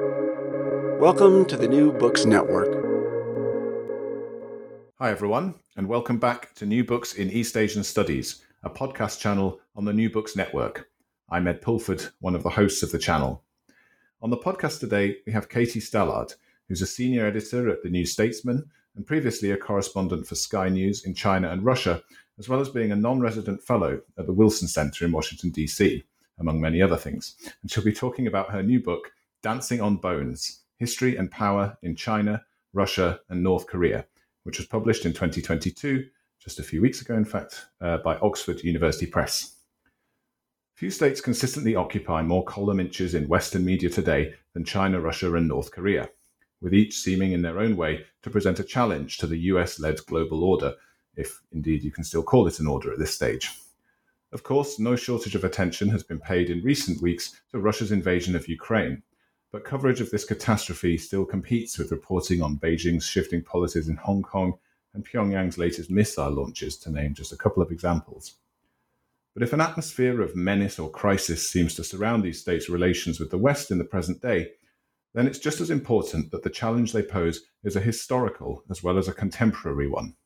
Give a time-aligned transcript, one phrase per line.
[0.00, 2.68] Welcome to the New Books Network.
[4.98, 9.60] Hi, everyone, and welcome back to New Books in East Asian Studies, a podcast channel
[9.76, 10.90] on the New Books Network.
[11.30, 13.44] I'm Ed Pulford, one of the hosts of the channel.
[14.20, 16.34] On the podcast today, we have Katie Stallard,
[16.66, 18.64] who's a senior editor at The New Statesman
[18.96, 22.02] and previously a correspondent for Sky News in China and Russia,
[22.40, 26.02] as well as being a non resident fellow at the Wilson Center in Washington, D.C.,
[26.40, 27.36] among many other things.
[27.62, 29.12] And she'll be talking about her new book,
[29.44, 34.06] Dancing on Bones History and Power in China, Russia, and North Korea,
[34.44, 36.06] which was published in 2022,
[36.42, 39.56] just a few weeks ago, in fact, uh, by Oxford University Press.
[40.76, 45.46] Few states consistently occupy more column inches in Western media today than China, Russia, and
[45.46, 46.08] North Korea
[46.62, 49.98] with each seeming in their own way to present a challenge to the US led
[50.06, 50.72] global order,
[51.16, 53.50] if indeed you can still call it an order at this stage.
[54.32, 58.34] Of course, no shortage of attention has been paid in recent weeks to Russia's invasion
[58.34, 59.02] of Ukraine,
[59.54, 64.20] but coverage of this catastrophe still competes with reporting on Beijing's shifting policies in Hong
[64.20, 64.58] Kong
[64.94, 68.34] and Pyongyang's latest missile launches, to name just a couple of examples.
[69.32, 73.30] But if an atmosphere of menace or crisis seems to surround these states' relations with
[73.30, 74.48] the West in the present day,
[75.14, 78.98] then it's just as important that the challenge they pose is a historical as well
[78.98, 80.16] as a contemporary one.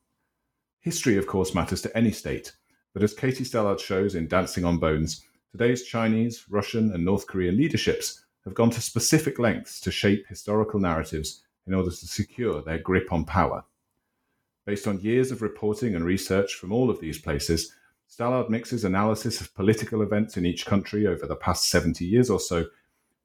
[0.80, 2.55] History, of course, matters to any state,
[2.95, 7.58] but as Katie Stallard shows in Dancing on Bones, today's Chinese, Russian, and North Korean
[7.58, 12.78] leaderships have gone to specific lengths to shape historical narratives in order to secure their
[12.78, 13.62] grip on power.
[14.64, 17.74] Based on years of reporting and research from all of these places,
[18.08, 22.40] Stallard mixes analysis of political events in each country over the past 70 years or
[22.40, 22.66] so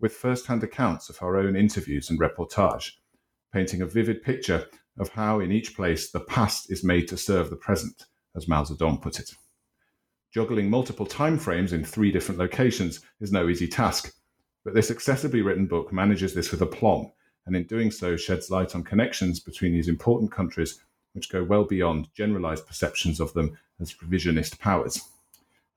[0.02, 2.92] with first hand accounts of her own interviews and reportage,
[3.54, 4.68] painting a vivid picture
[5.00, 8.64] of how in each place the past is made to serve the present, as Mao
[8.64, 9.32] Zedong put it.
[10.34, 14.14] Juggling multiple time frames in three different locations is no easy task,
[14.64, 17.12] but this accessibly written book manages this with aplomb,
[17.46, 20.80] and in doing so sheds light on connections between these important countries
[21.14, 25.02] which go well beyond generalized perceptions of them as revisionist powers.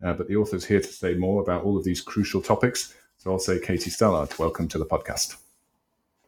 [0.05, 3.33] Uh, but the author's here to say more about all of these crucial topics, so
[3.33, 5.37] I'll say Katie Stallard, welcome to the podcast.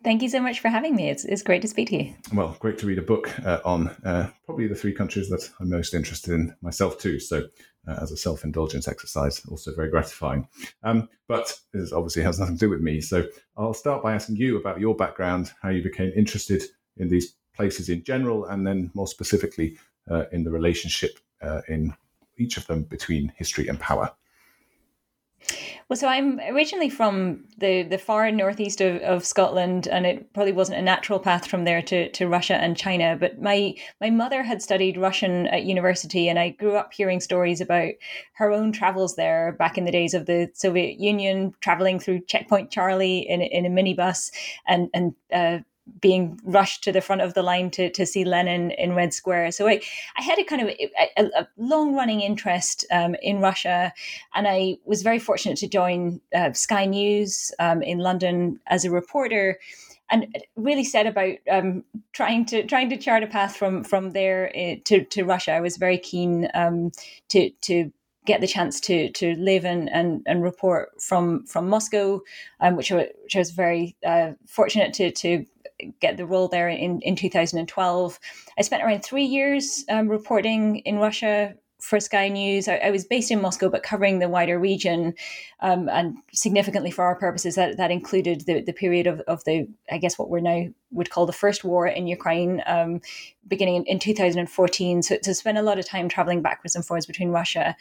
[0.09, 1.11] Thank you so much for having me.
[1.11, 2.15] It's, it's great to speak to you.
[2.33, 5.69] Well, great to read a book uh, on uh, probably the three countries that I'm
[5.69, 7.21] most interested in myself, too.
[7.21, 7.47] So,
[7.87, 10.49] uh, as a self indulgence exercise, also very gratifying.
[10.83, 13.03] Um, but this obviously has nothing to do with me.
[13.03, 13.27] So,
[13.59, 16.63] I'll start by asking you about your background, how you became interested
[16.97, 19.77] in these places in general, and then more specifically
[20.11, 21.93] uh, in the relationship uh, in
[22.39, 24.11] each of them between history and power.
[25.89, 30.53] Well, so I'm originally from the, the far northeast of, of Scotland, and it probably
[30.53, 33.17] wasn't a natural path from there to, to Russia and China.
[33.19, 37.63] But my my mother had studied Russian at university, and I grew up hearing stories
[37.63, 37.93] about
[38.35, 42.71] her own travels there back in the days of the Soviet Union, traveling through Checkpoint
[42.71, 44.31] Charlie in, in a minibus,
[44.67, 45.61] and and uh,
[46.01, 49.53] being rushed to the front of the line to, to see Lenin in Red Square.
[49.53, 49.81] So I,
[50.17, 53.93] I had a kind of a, a long running interest um, in Russia,
[54.35, 58.91] and I was very fortunate to join uh, Sky News um, in London as a
[58.91, 59.59] reporter.
[60.11, 64.51] And really set about um, trying to trying to chart a path from from there
[64.57, 65.53] uh, to, to Russia.
[65.53, 66.93] I was very keen um,
[67.29, 67.93] to to
[68.25, 72.23] get the chance to to live and and, and report from from Moscow,
[72.61, 75.45] um, which, I, which I was very uh, fortunate to to
[76.01, 78.21] get the role there in, in 2012.
[78.59, 82.67] I spent around three years um, reporting in Russia for Sky News.
[82.69, 85.15] I, I, was based in Moscow, but covering the wider region,
[85.61, 89.69] um, and significantly for our purposes, that, that included the, the period of, of the,
[89.91, 93.01] I guess, what we're now would call the first war in Ukraine, um,
[93.47, 95.03] beginning in, in 2014.
[95.03, 97.77] So to spend a lot of time traveling backwards and forwards between Russia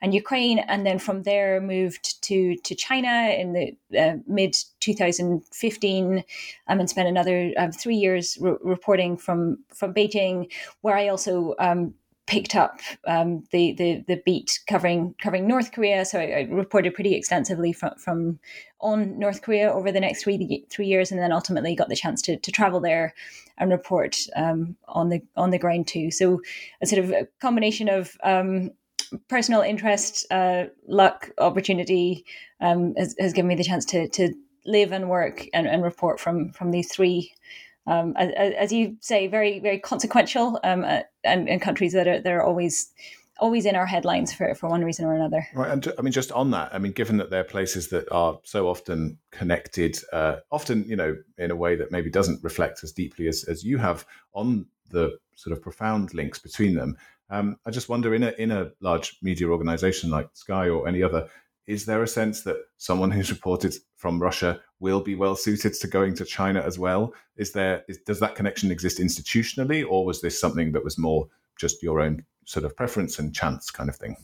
[0.00, 6.24] and Ukraine, and then from there moved to to China in the uh, mid 2015,
[6.68, 10.50] um, and spent another um, three years re- reporting from from Beijing,
[10.82, 11.94] where I also um,
[12.26, 16.04] picked up um, the, the the beat covering covering North Korea.
[16.04, 18.38] So I, I, reported pretty extensively from from
[18.80, 22.22] on North Korea over the next three three years, and then ultimately got the chance
[22.22, 23.14] to, to travel there
[23.58, 26.10] and report um, on the on the ground too.
[26.10, 26.40] So
[26.80, 28.70] a sort of a combination of um,
[29.28, 32.24] personal interest, uh, luck, opportunity
[32.60, 34.32] um, has, has, given me the chance to to
[34.64, 37.32] live and work and, and report from from these three,
[37.86, 42.20] um, as, as, you say, very very consequential um, uh, and, and countries that are
[42.20, 42.92] that are always
[43.38, 45.46] always in our headlines for, for one reason or another.
[45.54, 48.38] Right, and I mean, just on that, I mean, given that they're places that are
[48.44, 52.92] so often connected, uh, often you know, in a way that maybe doesn't reflect as
[52.92, 56.96] deeply as as you have on the sort of profound links between them.
[57.30, 61.02] Um, I just wonder, in a in a large media organization like Sky or any
[61.02, 61.28] other,
[61.66, 65.86] is there a sense that someone who's reported from Russia will be well suited to
[65.86, 67.14] going to China as well?
[67.36, 71.28] Is there is, does that connection exist institutionally, or was this something that was more
[71.56, 74.16] just your own sort of preference and chance kind of thing?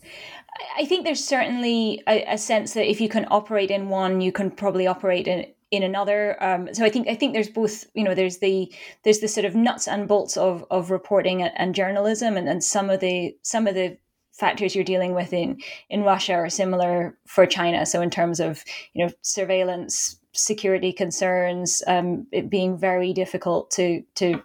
[0.77, 4.33] I think there's certainly a, a sense that if you can operate in one, you
[4.33, 6.43] can probably operate in in another.
[6.43, 7.85] Um, so I think I think there's both.
[7.95, 8.73] You know, there's the
[9.05, 12.91] there's the sort of nuts and bolts of of reporting and, journalism, and, and some
[12.91, 13.97] of the some of the
[14.39, 15.59] factors you're dealing with in
[15.91, 17.85] in Russia are similar for China.
[17.85, 18.65] So in terms of
[18.95, 24.43] you know surveillance, security concerns, um, it being very difficult to to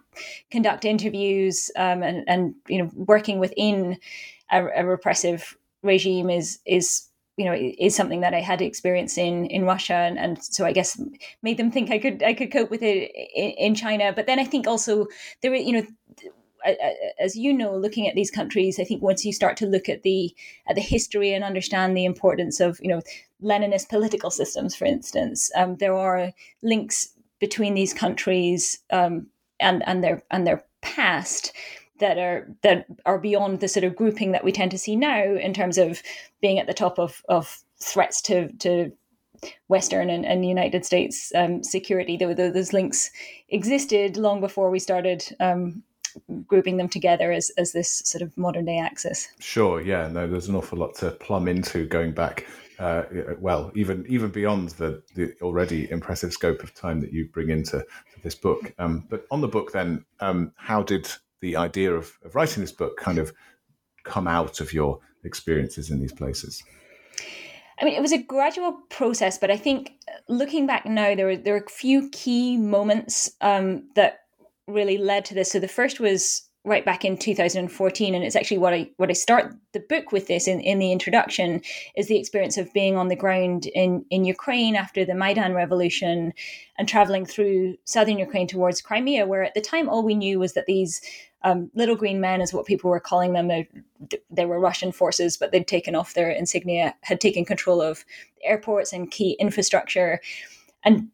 [0.50, 3.98] conduct interviews, um, and and you know working within
[4.50, 9.46] a, a repressive regime is is you know is something that I had experience in
[9.46, 11.00] in Russia and, and so I guess
[11.42, 14.38] made them think I could I could cope with it in, in China but then
[14.38, 15.08] I think also
[15.42, 15.86] there were you know
[17.18, 20.02] as you know looking at these countries I think once you start to look at
[20.02, 20.34] the
[20.66, 23.02] at the history and understand the importance of you know
[23.42, 26.32] Leninist political systems for instance um, there are
[26.62, 29.26] links between these countries um,
[29.60, 31.52] and and their and their past
[32.00, 35.22] that are that are beyond the sort of grouping that we tend to see now
[35.22, 36.02] in terms of
[36.40, 38.92] being at the top of, of threats to to
[39.68, 42.16] Western and, and United States um, security.
[42.16, 43.10] Those links
[43.48, 45.82] existed long before we started um,
[46.46, 49.28] grouping them together as, as this sort of modern day axis.
[49.38, 52.46] Sure, yeah, no, there's an awful lot to plumb into going back.
[52.78, 53.04] Uh,
[53.38, 57.86] well, even even beyond the, the already impressive scope of time that you bring into
[58.24, 58.74] this book.
[58.78, 61.08] Um, but on the book, then, um, how did
[61.40, 63.32] the idea of, of writing this book kind of
[64.02, 66.64] come out of your experiences in these places?
[67.80, 69.92] I mean, it was a gradual process, but I think
[70.28, 74.20] looking back now, there were there were a few key moments um, that
[74.68, 75.52] really led to this.
[75.52, 79.12] So the first was right back in 2014 and it's actually what I what I
[79.12, 81.60] start the book with this in, in the introduction
[81.94, 86.32] is the experience of being on the ground in in Ukraine after the Maidan revolution
[86.78, 90.54] and traveling through southern Ukraine towards Crimea where at the time all we knew was
[90.54, 91.02] that these
[91.42, 93.68] um, little green men is what people were calling them they,
[94.30, 98.06] they were Russian forces but they'd taken off their insignia had taken control of
[98.42, 100.18] airports and key infrastructure
[100.82, 101.08] and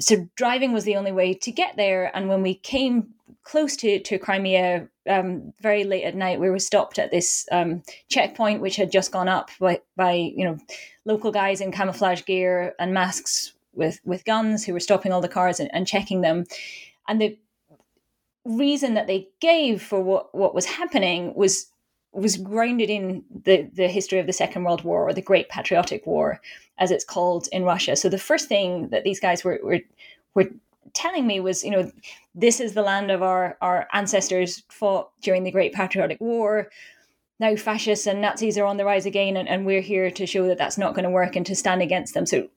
[0.00, 3.98] so driving was the only way to get there and when we came close to,
[4.00, 6.40] to Crimea um, very late at night.
[6.40, 10.44] We were stopped at this um, checkpoint, which had just gone up by, by you
[10.44, 10.58] know
[11.04, 15.28] local guys in camouflage gear and masks with with guns who were stopping all the
[15.28, 16.44] cars and, and checking them.
[17.08, 17.38] And the
[18.44, 21.66] reason that they gave for what what was happening was
[22.12, 26.06] was grounded in the the history of the Second World War or the Great Patriotic
[26.06, 26.40] War,
[26.78, 27.96] as it's called in Russia.
[27.96, 29.80] So the first thing that these guys were were
[30.34, 30.48] were
[30.94, 31.90] telling me was, you know,
[32.34, 36.68] this is the land of our our ancestors fought during the Great Patriotic War.
[37.40, 40.46] Now fascists and Nazis are on the rise again, and, and we're here to show
[40.46, 42.26] that that's not going to work and to stand against them.
[42.26, 42.48] So,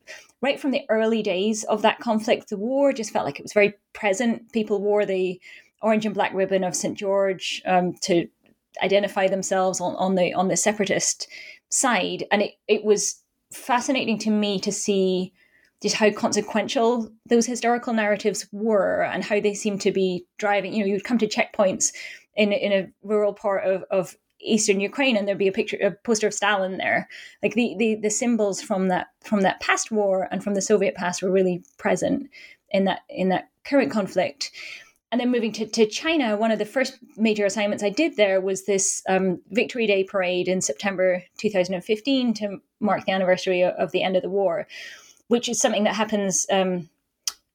[0.42, 3.54] right from the early days of that conflict, the war just felt like it was
[3.54, 4.51] very present.
[4.51, 5.42] People wore the
[5.81, 6.98] orange and black ribbon of St.
[6.98, 8.28] George um, to
[8.81, 11.27] identify themselves on, on the on the separatist
[11.69, 15.33] side, and it it was fascinating to me to see
[15.81, 20.74] just how consequential those historical narratives were and how they seem to be driving.
[20.74, 21.94] You know, you'd come to checkpoints
[22.36, 25.92] in in a rural part of, of eastern Ukraine, and there'd be a picture, a
[25.92, 27.07] poster of Stalin there.
[27.44, 30.95] Like the, the the symbols from that from that past war and from the Soviet
[30.95, 32.30] past were really present
[32.72, 34.51] in that in that current conflict.
[35.12, 38.41] And then moving to, to China, one of the first major assignments I did there
[38.41, 44.03] was this um, Victory Day parade in September 2015 to mark the anniversary of the
[44.03, 44.68] end of the war
[45.27, 46.89] which is something that happens um,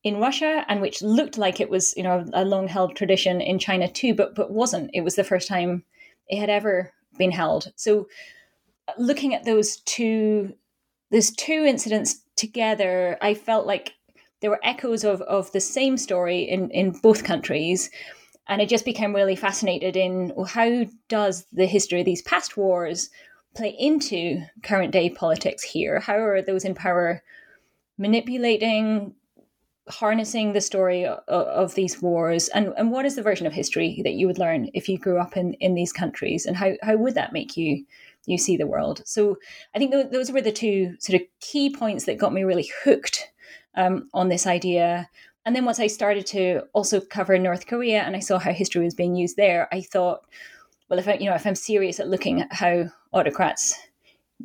[0.03, 3.59] in Russia and which looked like it was, you know, a long held tradition in
[3.59, 4.91] China too, but but wasn't.
[4.93, 5.85] It was the first time
[6.29, 7.73] it had ever been held.
[7.77, 8.09] So,
[8.99, 10.55] looking at those two,
[11.11, 13.95] those two incidents together, I felt like
[14.41, 17.91] there were echoes of of the same story in in both countries.
[18.49, 22.57] And I just became really fascinated in well, how does the history of these past
[22.57, 23.11] wars
[23.55, 26.01] play into current day politics here?
[26.01, 27.23] How are those in power
[27.99, 29.15] manipulating
[29.89, 34.01] harnessing the story of, of, these wars and, and what is the version of history
[34.05, 36.97] that you would learn if you grew up in, in these countries and how, how
[36.97, 37.85] would that make you
[38.27, 39.37] you see the world so
[39.75, 43.30] i think those were the two sort of key points that got me really hooked
[43.77, 45.09] um, on this idea
[45.45, 48.85] and then once i started to also cover north korea and i saw how history
[48.85, 50.25] was being used there i thought
[50.89, 53.79] well if i you know if i'm serious at looking at how autocrats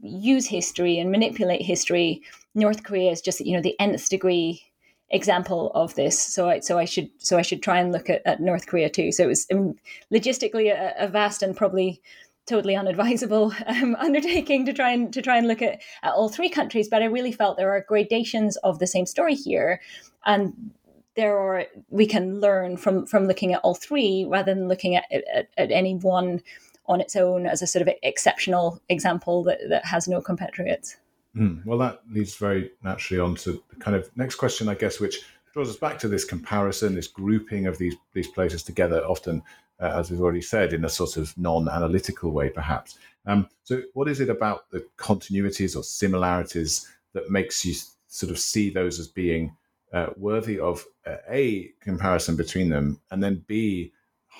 [0.01, 2.21] use history and manipulate history
[2.53, 4.61] North Korea is just you know the nth degree
[5.09, 6.19] example of this.
[6.19, 8.89] So I so I should so I should try and look at, at North Korea
[8.89, 9.11] too.
[9.11, 9.75] So it was um,
[10.11, 12.01] logistically a, a, vast and probably
[12.45, 16.49] totally unadvisable um, undertaking to try and to try and look at, at all three
[16.49, 16.87] countries.
[16.87, 19.81] But I really felt there are gradations of the same story here,
[20.25, 20.71] and
[21.15, 25.05] there are we can learn from from looking at all three rather than looking at,
[25.11, 26.41] at, at any one
[26.87, 30.97] on its own as a sort of exceptional example that, that has no compatriots.
[31.35, 34.99] Mm, well, that leads very naturally on to the kind of next question, I guess,
[34.99, 35.21] which
[35.51, 39.41] draws us back to this comparison, this grouping of these these places together, often,
[39.79, 42.97] uh, as we've already said, in a sort of non-analytical way, perhaps.
[43.25, 47.73] Um, so, what is it about the continuities or similarities that makes you
[48.07, 49.55] sort of see those as being
[49.93, 53.91] uh, worthy of uh, a comparison between them, and then b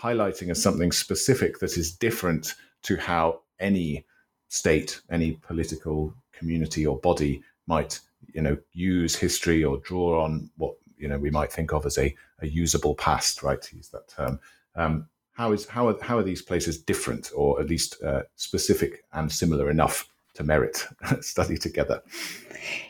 [0.02, 4.06] highlighting as something specific that is different to how any
[4.50, 8.00] state, any political community or body might,
[8.34, 11.98] you know, use history or draw on what you know we might think of as
[11.98, 13.62] a, a usable past, right?
[13.62, 14.40] To use that term.
[14.76, 19.04] Um, how is how are, how are these places different, or at least uh, specific
[19.14, 20.86] and similar enough to merit
[21.22, 22.02] study together?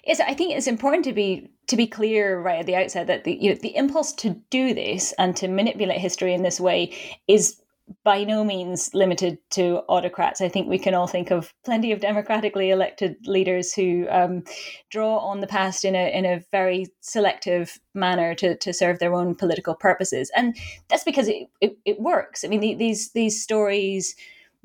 [0.06, 3.24] Yes, I think it's important to be to be clear right at the outset that
[3.24, 6.96] the you know, the impulse to do this and to manipulate history in this way
[7.28, 7.62] is
[8.04, 10.42] by no means limited to autocrats.
[10.42, 14.44] I think we can all think of plenty of democratically elected leaders who um,
[14.89, 19.13] draw on the past in a in a very selective manner to, to serve their
[19.13, 20.56] own political purposes, and
[20.88, 22.44] that's because it, it, it works.
[22.44, 24.15] I mean, the, these these stories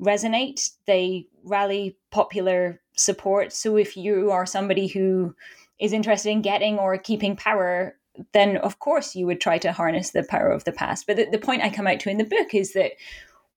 [0.01, 0.71] resonate.
[0.87, 3.53] They rally popular support.
[3.53, 5.35] So if you are somebody who
[5.79, 7.95] is interested in getting or keeping power,
[8.33, 11.07] then of course you would try to harness the power of the past.
[11.07, 12.93] But the, the point I come out to in the book is that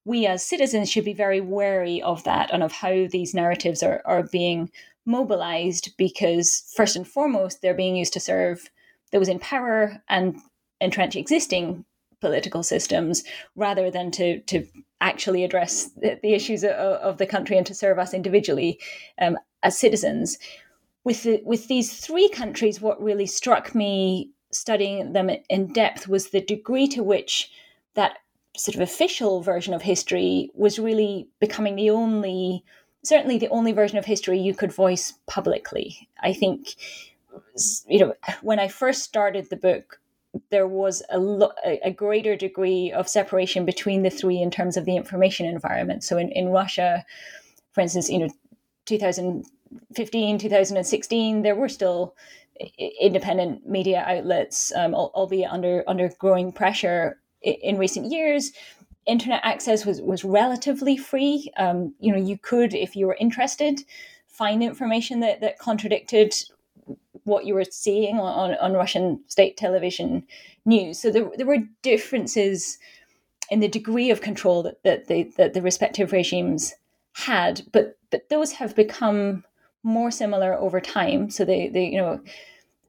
[0.04, 4.02] we as citizens should be very wary of that and of how these narratives are,
[4.04, 4.70] are being
[5.06, 8.70] mobilized because first and foremost they're being used to serve
[9.12, 10.37] those in power and
[10.80, 11.84] entrench existing
[12.20, 13.23] political systems
[13.54, 14.66] rather than to to
[15.00, 18.80] actually address the, the issues of, of, the country and to serve us individually
[19.20, 20.38] um, as citizens.
[21.04, 26.30] With the, with these three countries, what really struck me studying them in depth was
[26.30, 27.50] the degree to which
[27.94, 28.18] that
[28.56, 32.64] sort of official version of history was really becoming the only,
[33.02, 36.08] certainly the only version of history you could voice publicly.
[36.23, 36.76] I think,
[37.88, 40.00] you know, when I first started the book,
[40.50, 44.84] there was a, lo- a greater degree of separation between the three in terms of
[44.84, 46.02] the information environment.
[46.04, 47.04] So in, in Russia,
[47.73, 48.30] for instance, you know,
[48.87, 52.14] 2015, 2016, there were still
[53.00, 58.52] independent media outlets, um, albeit under under growing pressure in recent years.
[59.06, 61.50] Internet access was was relatively free.
[61.56, 63.80] Um, you know, you could, if you were interested,
[64.26, 66.34] find information that that contradicted
[67.25, 70.26] what you were seeing on, on Russian state television
[70.66, 70.99] news.
[71.00, 72.78] So there, there were differences
[73.50, 76.75] in the degree of control that, that, the, that the respective regimes
[77.12, 79.44] had, but but those have become
[79.85, 81.31] more similar over time.
[81.31, 82.21] So the, the you know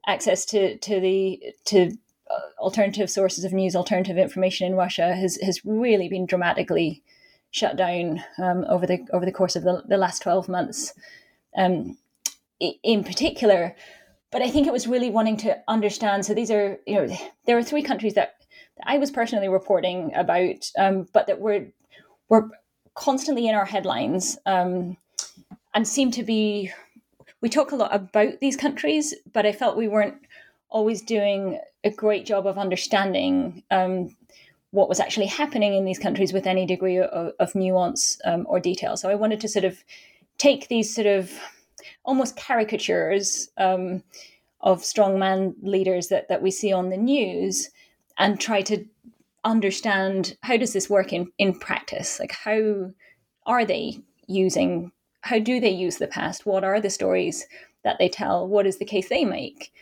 [0.08, 1.92] access to to the to
[2.32, 7.04] uh, alternative sources of news, alternative information in Russia has has really been dramatically
[7.52, 10.94] shut down um, over the over the course of the, the last twelve months.
[11.56, 11.98] Um,
[12.60, 13.75] in particular,
[14.32, 16.25] but I think it was really wanting to understand.
[16.25, 18.36] So these are, you know, there are three countries that
[18.84, 21.68] I was personally reporting about, um, but that were
[22.30, 22.50] were
[22.94, 24.98] constantly in our headlines um,
[25.74, 26.72] and seem to be.
[27.42, 30.18] We talk a lot about these countries, but I felt we weren't
[30.70, 34.15] always doing a great job of understanding um,
[34.72, 38.60] what was actually happening in these countries with any degree of, of nuance um, or
[38.60, 38.98] detail.
[38.98, 39.84] So I wanted to sort of
[40.38, 41.32] take these sort of
[42.04, 44.04] almost caricatures um,
[44.62, 47.70] of strongman leaders that, that we see on the news
[48.18, 48.86] and try to
[49.44, 52.92] understand how does this work in, in practice like how
[53.46, 54.92] are they using
[55.25, 56.46] how do they use the past?
[56.46, 57.48] What are the stories
[57.84, 58.48] that they tell?
[58.48, 59.74] What is the case they make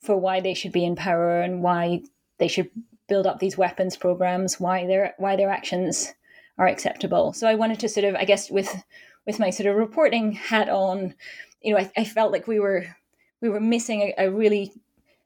[0.00, 2.02] for why they should be in power and why
[2.38, 2.68] they should
[3.06, 6.12] build up these weapons programs why their why their actions
[6.58, 7.32] are acceptable?
[7.32, 8.74] So i wanted to sort of i guess with
[9.24, 11.14] with my sort of reporting hat on
[11.62, 12.86] you know, I, I felt like we were
[13.40, 14.72] we were missing a, a really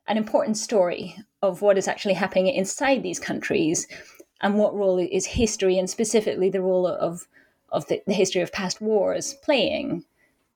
[0.07, 3.87] an important story of what is actually happening inside these countries
[4.43, 7.27] and what role is history and specifically the role of
[7.73, 10.05] of the, the history of past wars playing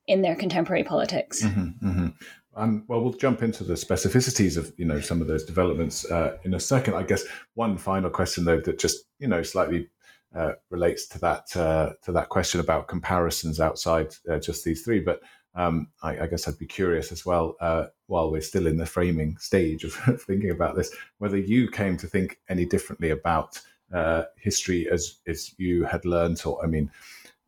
[0.07, 1.43] in their contemporary politics.
[1.43, 2.07] Mm-hmm, mm-hmm.
[2.55, 6.39] Um, well, we'll jump into the specificities of you know some of those developments uh,
[6.45, 6.95] in a second.
[6.95, 9.89] I guess one final question though that just you know slightly
[10.35, 15.01] uh, relates to that uh, to that question about comparisons outside uh, just these three,
[15.01, 15.21] but
[15.55, 18.85] um, I, I, guess I'd be curious as well, uh, while we're still in the
[18.85, 19.95] framing stage of
[20.27, 23.59] thinking about this, whether you came to think any differently about
[23.93, 26.91] uh, history as as you had learned, or I mean,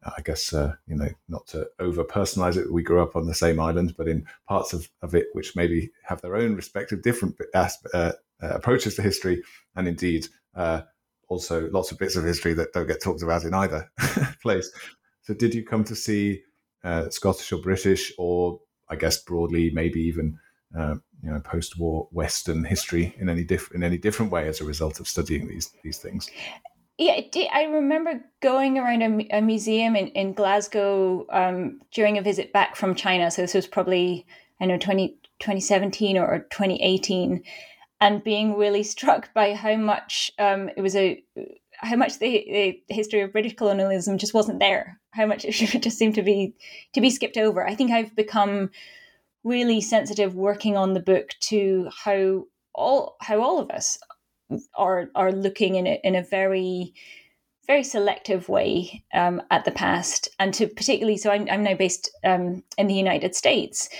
[0.04, 2.72] I guess uh, you know not to over personalize it.
[2.72, 5.90] We grew up on the same island, but in parts of, of it which maybe
[6.04, 9.42] have their own respective different uh, uh, approaches to history,
[9.76, 10.82] and indeed uh,
[11.28, 13.90] also lots of bits of history that don't get talked about in either
[14.42, 14.70] place.
[15.22, 16.42] So, did you come to see
[16.84, 20.38] uh, Scottish or British, or I guess broadly, maybe even
[20.76, 24.64] uh, you know post-war Western history in any diff- in any different way as a
[24.64, 26.30] result of studying these these things?
[26.98, 27.20] Yeah,
[27.52, 32.74] I remember going around a, a museum in, in Glasgow um, during a visit back
[32.74, 33.30] from China.
[33.30, 34.26] So this was probably,
[34.60, 37.44] I know, 20, 2017 or 2018,
[38.00, 41.22] and being really struck by how much um, it was a
[41.80, 44.98] how much the, the history of British colonialism just wasn't there.
[45.12, 46.54] How much it just seemed to be
[46.94, 47.64] to be skipped over.
[47.64, 48.70] I think I've become
[49.48, 53.98] really sensitive working on the book to how all how all of us
[54.74, 56.94] are are looking in a, in a very
[57.66, 60.28] very selective way um, at the past.
[60.38, 63.90] And to particularly so I'm, I'm now based um, in the United States.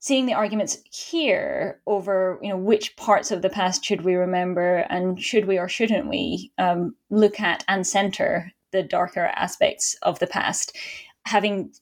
[0.00, 4.78] Seeing the arguments here over you know which parts of the past should we remember
[4.90, 10.18] and should we or shouldn't we um, look at and center the darker aspects of
[10.18, 10.76] the past
[11.24, 11.72] having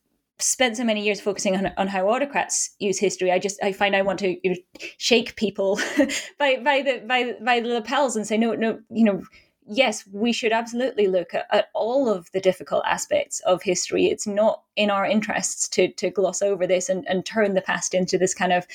[0.42, 3.94] spent so many years focusing on, on how autocrats use history, I just I find
[3.94, 4.56] I want to you know,
[4.98, 5.78] shake people
[6.38, 9.22] by by the by by the lapels and say no no you know
[9.66, 14.06] yes we should absolutely look at, at, all of the difficult aspects of history.
[14.06, 17.94] It's not in our interests to to gloss over this and, and turn the past
[17.94, 18.66] into this kind of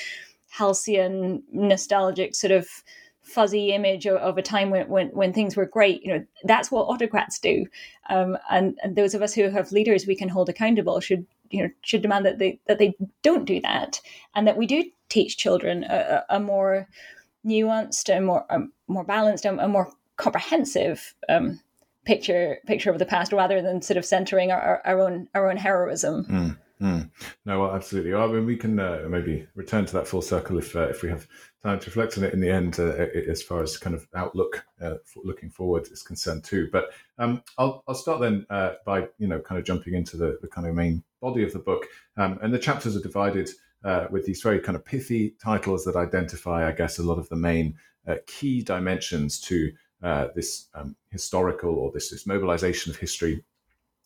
[0.49, 2.67] halcyon nostalgic sort of
[3.25, 6.71] fuzzy image of, of, a time when, when when things were great you know that's
[6.71, 7.65] what autocrats do
[8.09, 11.63] um, and and those of us who have leaders we can hold accountable should you
[11.63, 14.01] know should demand that they that they don't do that
[14.35, 16.87] and that we do teach children a, a more
[17.45, 21.59] nuanced and more um, more balanced and a more comprehensive um,
[22.05, 25.57] picture picture of the past rather than sort of centering our, our own our own
[25.57, 26.57] heroism mm.
[26.81, 27.09] Mm.
[27.45, 28.13] No, well, absolutely.
[28.13, 31.09] I mean, we can uh, maybe return to that full circle if uh, if we
[31.09, 31.25] have
[31.63, 34.65] time to reflect on it in the end, uh, as far as kind of outlook,
[34.81, 36.67] uh, looking forward is concerned too.
[36.71, 40.37] But um, I'll I'll start then uh, by you know kind of jumping into the,
[40.41, 41.85] the kind of main body of the book,
[42.17, 43.49] um, and the chapters are divided
[43.85, 47.29] uh, with these very kind of pithy titles that identify, I guess, a lot of
[47.29, 47.75] the main
[48.27, 49.71] key dimensions to
[50.35, 53.43] this um, historical or this this mobilization of history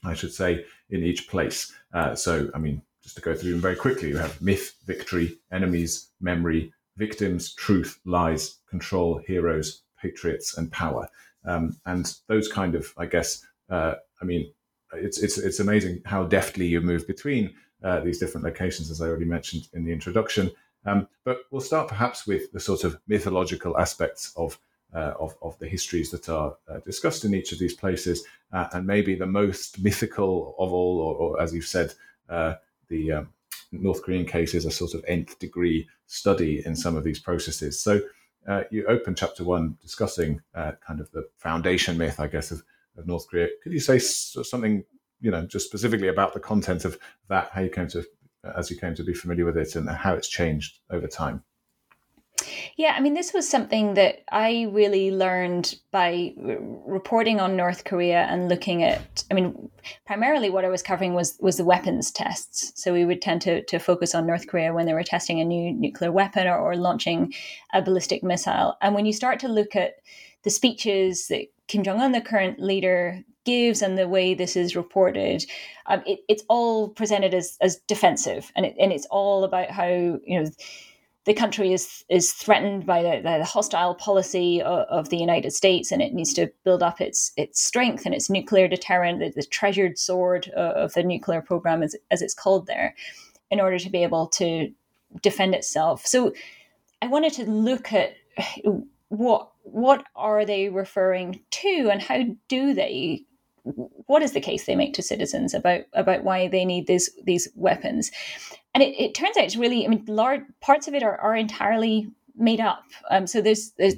[0.03, 1.73] I should say, in each place.
[1.93, 5.39] Uh, so, I mean, just to go through them very quickly, you have myth, victory,
[5.51, 11.07] enemies, memory, victims, truth, lies, control, heroes, patriots, and power.
[11.45, 14.51] Um, and those kind of, I guess, uh, I mean,
[14.93, 19.07] it's it's it's amazing how deftly you move between uh, these different locations, as I
[19.07, 20.51] already mentioned in the introduction.
[20.85, 24.59] Um, but we'll start perhaps with the sort of mythological aspects of
[24.93, 28.67] uh, of, of the histories that are uh, discussed in each of these places, uh,
[28.73, 31.93] and maybe the most mythical of all, or, or as you've said,
[32.29, 32.55] uh,
[32.87, 33.29] the um,
[33.71, 37.79] North Korean case is a sort of nth degree study in some of these processes.
[37.79, 38.01] So
[38.47, 42.63] uh, you open chapter one discussing uh, kind of the foundation myth, I guess, of,
[42.97, 43.49] of North Korea.
[43.61, 44.83] Could you say something,
[45.21, 46.97] you know, just specifically about the content of
[47.27, 48.03] that, how you came to,
[48.57, 51.43] as you came to be familiar with it, and how it's changed over time?
[52.79, 58.21] Yeah, I mean, this was something that I really learned by reporting on North Korea
[58.29, 59.25] and looking at.
[59.29, 59.69] I mean,
[60.05, 62.71] primarily what I was covering was was the weapons tests.
[62.81, 65.43] So we would tend to to focus on North Korea when they were testing a
[65.43, 67.33] new nuclear weapon or, or launching
[67.73, 68.77] a ballistic missile.
[68.81, 69.95] And when you start to look at
[70.43, 74.77] the speeches that Kim Jong Un, the current leader, gives and the way this is
[74.77, 75.43] reported,
[75.87, 79.87] um, it, it's all presented as as defensive, and it, and it's all about how
[79.87, 80.49] you know
[81.29, 85.91] the country is is threatened by the, the hostile policy of, of, the United States,
[85.91, 89.45] and it needs to build up its its strength and its nuclear deterrent, the, the
[89.45, 92.95] treasured sword uh, of the nuclear program, as, as it's called there,
[93.51, 94.73] in order to be able to
[95.21, 96.03] defend itself.
[96.03, 96.33] So,
[97.03, 98.15] I wanted to look at
[99.09, 103.23] what what are they referring to, and how do they
[103.75, 107.47] what is the case they make to citizens about about why they need these these
[107.55, 108.11] weapons?
[108.73, 111.35] And it, it turns out it's really i mean large parts of it are, are
[111.35, 112.85] entirely made up.
[113.11, 113.95] Um, so there's, there's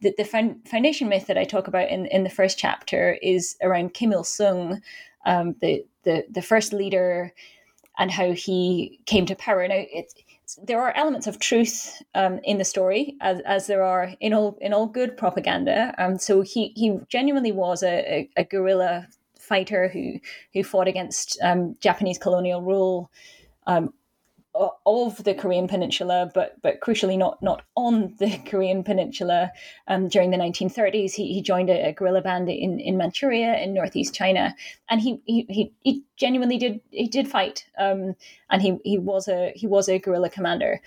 [0.00, 3.94] the, the foundation myth that i talk about in, in the first chapter is around
[3.94, 4.80] kim il-sung
[5.26, 7.32] um, the, the the first leader
[7.98, 9.66] and how he came to power.
[9.66, 10.14] Now it's
[10.62, 14.58] there are elements of truth um, in the story, as, as there are in all
[14.60, 15.94] in all good propaganda.
[15.98, 20.20] Um, so he he genuinely was a, a, a guerrilla fighter who
[20.52, 23.10] who fought against um, Japanese colonial rule.
[24.56, 29.50] Of the Korean Peninsula, but but crucially not not on the Korean Peninsula.
[29.88, 33.74] Um, during the 1930s, he, he joined a, a, guerrilla band in, in Manchuria in
[33.74, 34.54] northeast China,
[34.88, 38.14] and he he, he, he genuinely did he did fight, um,
[38.48, 40.80] and he he was a he was a guerrilla commander.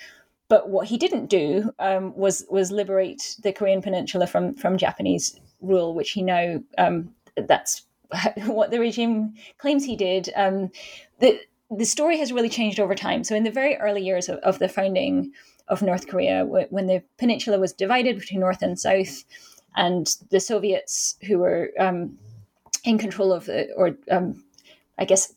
[0.48, 5.38] But what he didn't do um, was was liberate the Korean Peninsula from from Japanese
[5.60, 7.82] rule, which he now um, that's
[8.46, 10.30] what the regime claims he did.
[10.38, 10.72] Um,
[11.20, 13.24] the the story has really changed over time.
[13.24, 15.32] So in the very early years of, of the founding
[15.68, 19.24] of North Korea, when the peninsula was divided between North and South,
[19.76, 22.18] and the Soviets who were um,
[22.84, 24.44] in control of the, or um,
[24.98, 25.34] I guess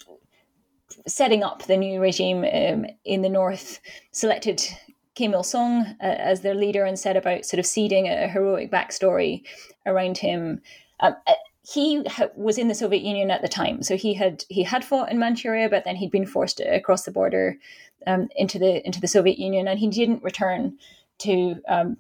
[1.07, 3.81] setting up the new regime um, in the north,
[4.13, 4.63] selected
[5.15, 8.71] Kim Il Sung uh, as their leader and set about sort of seeding a heroic
[8.71, 9.43] backstory
[9.87, 10.63] around him.
[11.01, 11.17] Um,
[11.73, 14.85] he ha- was in the Soviet Union at the time, so he had he had
[14.85, 17.59] fought in Manchuria, but then he'd been forced across the border
[18.07, 20.79] um, into the into the Soviet Union, and he didn't return
[21.19, 21.97] to um,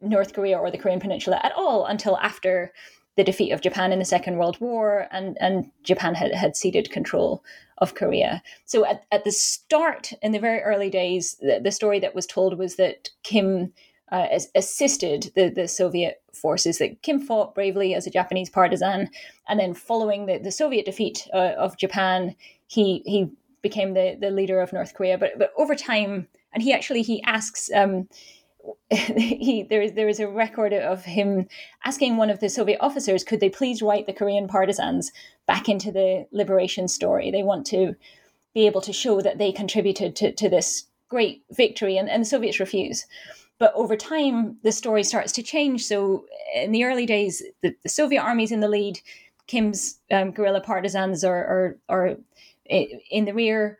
[0.00, 2.72] North Korea or the Korean Peninsula at all until after
[3.16, 6.90] the defeat of Japan in the Second World War, and and Japan had had ceded
[6.90, 7.44] control
[7.78, 8.42] of Korea.
[8.64, 12.26] So at, at the start, in the very early days, the, the story that was
[12.26, 13.72] told was that Kim
[14.10, 16.78] uh, assisted the, the Soviet forces.
[16.78, 19.10] That Kim fought bravely as a Japanese partisan,
[19.48, 22.34] and then following the, the Soviet defeat uh, of Japan,
[22.66, 23.30] he he
[23.62, 25.18] became the, the leader of North Korea.
[25.18, 27.70] But but over time, and he actually he asks.
[27.74, 28.08] Um,
[28.90, 31.46] he there is there is a record of him
[31.84, 35.12] asking one of the Soviet officers, could they please write the Korean partisans
[35.46, 37.30] back into the liberation story?
[37.30, 37.94] They want to
[38.54, 42.26] be able to show that they contributed to, to this great victory, and, and the
[42.26, 43.06] Soviets refuse.
[43.58, 45.84] But over time, the story starts to change.
[45.84, 49.00] So in the early days, the, the Soviet army's in the lead.
[49.46, 52.16] Kim's um, guerrilla partisans are, are, are
[52.66, 53.78] in the rear.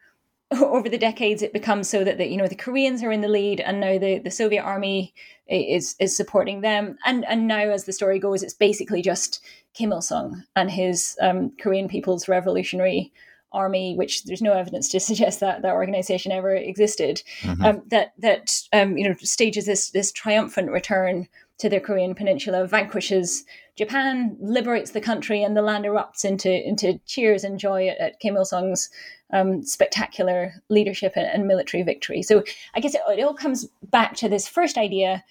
[0.50, 3.28] Over the decades, it becomes so that the, you know the Koreans are in the
[3.28, 5.12] lead, and now the, the Soviet army
[5.48, 6.98] is is supporting them.
[7.04, 11.16] And and now, as the story goes, it's basically just Kim Il Sung and his
[11.20, 13.10] um, Korean People's Revolutionary
[13.54, 17.64] army, which there's no evidence to suggest that that organization ever existed, mm-hmm.
[17.64, 22.66] um, that that um, you know stages this this triumphant return to the Korean Peninsula,
[22.66, 23.44] vanquishes
[23.76, 28.20] Japan, liberates the country, and the land erupts into into cheers and joy at, at
[28.20, 28.90] Kim Il Sung's
[29.32, 32.22] um, spectacular leadership and, and, military victory.
[32.22, 35.24] So I guess it, it all comes back to this first idea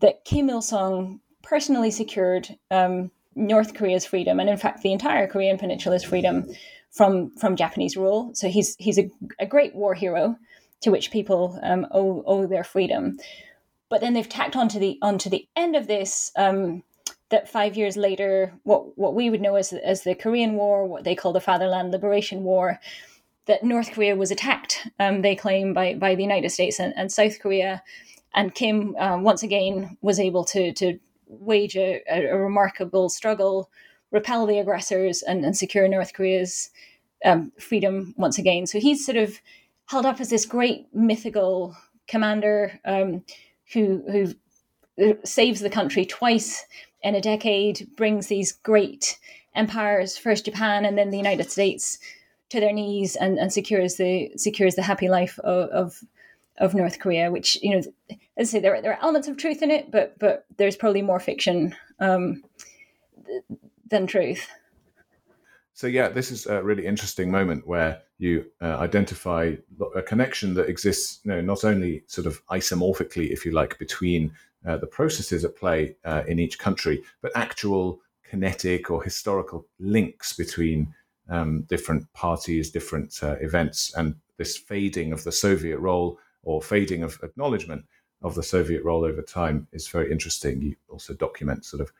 [0.00, 5.26] that Kim Il Sung personally secured um, North Korea's freedom, and in fact the entire
[5.26, 6.46] Korean Peninsula's freedom
[6.96, 8.30] from from Japanese rule.
[8.34, 10.36] So he's he's a, a great war hero
[10.80, 13.18] to which people um, owe owe their freedom.
[13.88, 16.82] But then they've tacked onto the onto the end of this um,
[17.28, 21.04] that five years later, what what we would know as as the Korean War, what
[21.04, 22.80] they call the Fatherland Liberation War,
[23.44, 24.88] that North Korea was attacked.
[24.98, 27.82] Um, they claim by by the United States and, and South Korea,
[28.34, 33.68] and Kim um, once again was able to to wage a, a remarkable struggle
[34.16, 36.70] repel the aggressors and, and secure North Korea's
[37.24, 38.66] um, freedom once again.
[38.66, 39.40] So he's sort of
[39.86, 41.76] held up as this great mythical
[42.08, 43.24] commander um,
[43.72, 44.34] who who
[45.04, 46.64] uh, saves the country twice
[47.02, 49.18] in a decade, brings these great
[49.54, 51.98] empires, first Japan and then the United States,
[52.48, 56.00] to their knees and, and secures the secures the happy life of, of
[56.58, 57.88] of North Korea, which you know, as
[58.38, 61.02] I say, there are, there are elements of truth in it, but but there's probably
[61.02, 62.42] more fiction um,
[63.88, 64.48] than truth.
[65.72, 69.56] So yeah, this is a really interesting moment where you uh, identify
[69.94, 74.32] a connection that exists, you know, not only sort of isomorphically, if you like, between
[74.66, 80.32] uh, the processes at play uh, in each country, but actual kinetic or historical links
[80.32, 80.94] between
[81.28, 87.02] um, different parties, different uh, events, and this fading of the Soviet role or fading
[87.02, 87.84] of acknowledgement
[88.22, 90.62] of the Soviet role over time is very interesting.
[90.62, 91.92] You also document sort of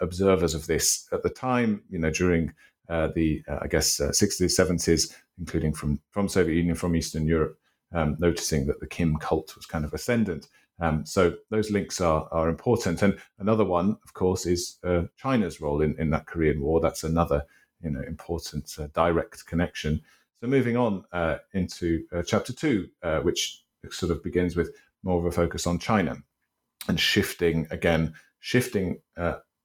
[0.00, 2.52] observers of this at the time, you know, during
[2.88, 7.58] uh, the, uh, I guess, 60s, 70s, including from, from Soviet Union, from Eastern Europe,
[7.94, 10.48] um, noticing that the Kim cult was kind of ascendant.
[10.80, 13.00] Um, so those links are, are important.
[13.00, 16.80] And another one, of course, is uh, China's role in, in that Korean War.
[16.80, 17.44] That's another,
[17.80, 20.02] you know, important uh, direct connection.
[20.40, 22.88] So moving on uh, into chapter two,
[23.22, 26.16] which sort of begins with more of a focus on China
[26.86, 28.98] and shifting again, shifting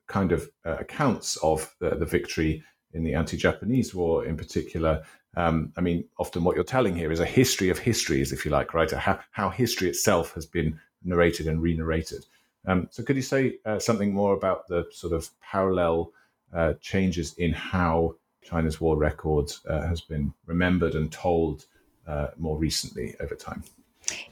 [0.09, 2.61] kind of uh, accounts of the, the, victory
[2.93, 5.01] in the anti-Japanese war, in particular.
[5.37, 8.51] Um, I mean, often what you're telling here is a history of histories, if you
[8.51, 8.91] like, right?
[8.91, 12.25] How, how history itself has been narrated and re-narrated.
[12.67, 16.11] Um, so, could you say uh, something more about the sort of parallel
[16.53, 21.65] uh, changes in how China's war record uh, has been remembered and told
[22.07, 23.63] uh, more recently over time.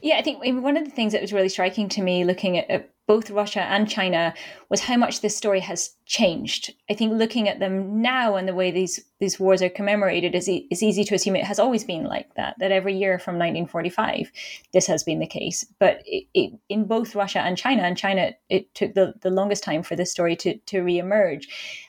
[0.02, 2.68] Yeah, I think one of the things that was really striking to me looking at,
[2.68, 4.34] at, both Russia and China
[4.68, 6.74] was how much this story has changed.
[6.90, 10.46] I think looking at them now and the way these these wars are commemorated is
[10.46, 12.56] e- it's easy to assume it has always been like that.
[12.58, 14.30] That every year from 1945,
[14.74, 15.64] this has been the case.
[15.80, 19.64] But it, it, in both Russia and China, and China, it took the, the longest
[19.64, 21.44] time for this story to to reemerge.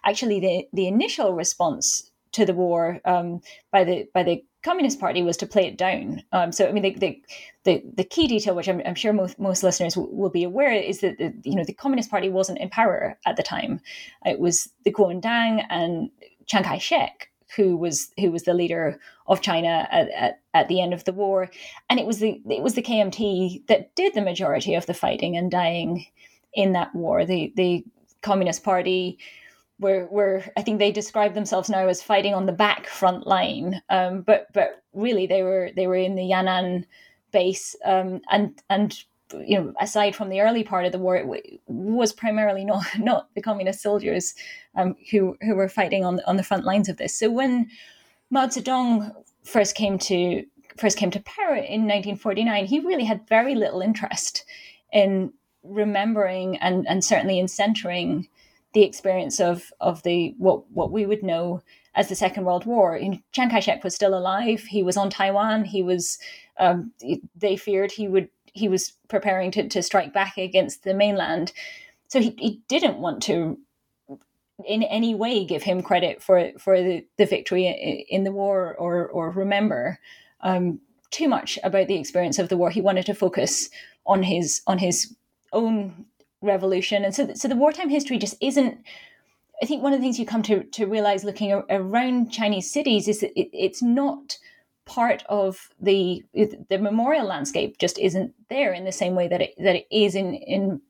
[0.05, 5.21] Actually, the the initial response to the war um, by the by the Communist Party
[5.21, 6.21] was to play it down.
[6.31, 7.21] Um, so I mean, the,
[7.63, 10.71] the, the key detail, which I'm, I'm sure most most listeners w- will be aware,
[10.71, 13.79] is that the, you know the Communist Party wasn't in power at the time.
[14.25, 16.09] It was the Kuomintang and
[16.45, 20.81] Chiang Kai Shek who was who was the leader of China at, at, at the
[20.81, 21.49] end of the war,
[21.89, 25.35] and it was the it was the KMT that did the majority of the fighting
[25.35, 26.05] and dying
[26.53, 27.25] in that war.
[27.25, 27.83] The the
[28.21, 29.17] Communist Party
[29.79, 33.81] were were I think they describe themselves now as fighting on the back front line,
[33.89, 36.85] um, but but really they were they were in the Yan'an
[37.31, 39.03] base, um, and and
[39.45, 43.33] you know aside from the early part of the war, it was primarily not not
[43.35, 44.35] the communist soldiers
[44.75, 47.15] um, who who were fighting on on the front lines of this.
[47.15, 47.69] So when
[48.29, 49.13] Mao Zedong
[49.43, 50.45] first came to
[50.77, 54.45] first came to power in 1949, he really had very little interest
[54.91, 55.31] in
[55.63, 58.27] remembering and and certainly in centering
[58.73, 61.61] the experience of of the what what we would know
[61.95, 62.95] as the Second World War.
[62.95, 64.61] In Chiang Kai-shek was still alive.
[64.61, 65.65] He was on Taiwan.
[65.65, 66.19] He was.
[66.57, 66.91] Um,
[67.35, 68.29] they feared he would.
[68.53, 71.51] He was preparing to, to strike back against the mainland.
[72.07, 73.59] So he, he didn't want to,
[74.65, 79.07] in any way, give him credit for for the, the victory in the war or
[79.07, 79.99] or remember
[80.41, 80.79] um,
[81.11, 82.69] too much about the experience of the war.
[82.69, 83.69] He wanted to focus
[84.05, 85.15] on his on his
[85.53, 86.05] own
[86.41, 87.03] revolution.
[87.03, 88.77] And so, so the wartime history just isn't.
[89.61, 93.07] I think one of the things you come to to realize looking around Chinese cities
[93.07, 94.37] is that it, it's not
[94.85, 97.77] part of the the memorial landscape.
[97.77, 100.81] Just isn't there in the same way that it that it is in in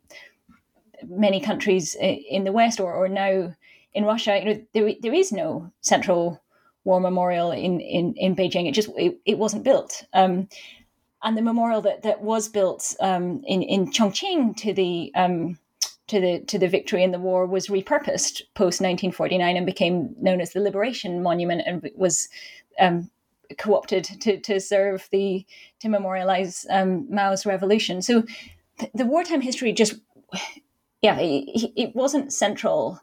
[1.07, 3.53] many countries in the West or or now
[3.93, 4.39] in Russia.
[4.39, 6.41] You know, there there is no central
[6.83, 8.67] war memorial in in in Beijing.
[8.67, 10.03] It just it, it wasn't built.
[10.13, 10.47] Um,
[11.23, 15.57] and the memorial that, that was built um, in in Chongqing to the um,
[16.07, 20.41] to the to the victory in the war was repurposed post 1949 and became known
[20.41, 22.29] as the Liberation Monument and was
[22.79, 23.09] um,
[23.57, 25.45] co-opted to to serve the
[25.79, 28.01] to memorialize um, Mao's revolution.
[28.01, 28.23] So
[28.77, 29.95] th- the wartime history just
[31.01, 33.01] yeah it, it wasn't central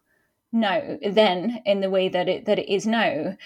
[0.52, 3.36] now then in the way that it that it is now,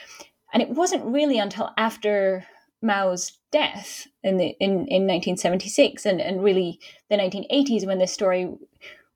[0.53, 2.47] and it wasn't really until after
[2.83, 8.51] Mao's death in the in, in 1976 and, and really the 1980s when this story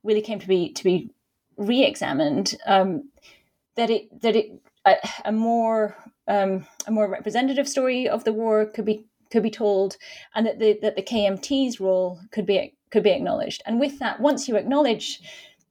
[0.03, 1.09] really came to be to be
[1.57, 3.09] re-examined um,
[3.75, 4.51] that it that it
[4.85, 5.95] a, a more
[6.27, 9.97] um, a more representative story of the war could be could be told
[10.35, 13.63] and that the that the KMT's role could be could be acknowledged.
[13.65, 15.21] And with that once you acknowledge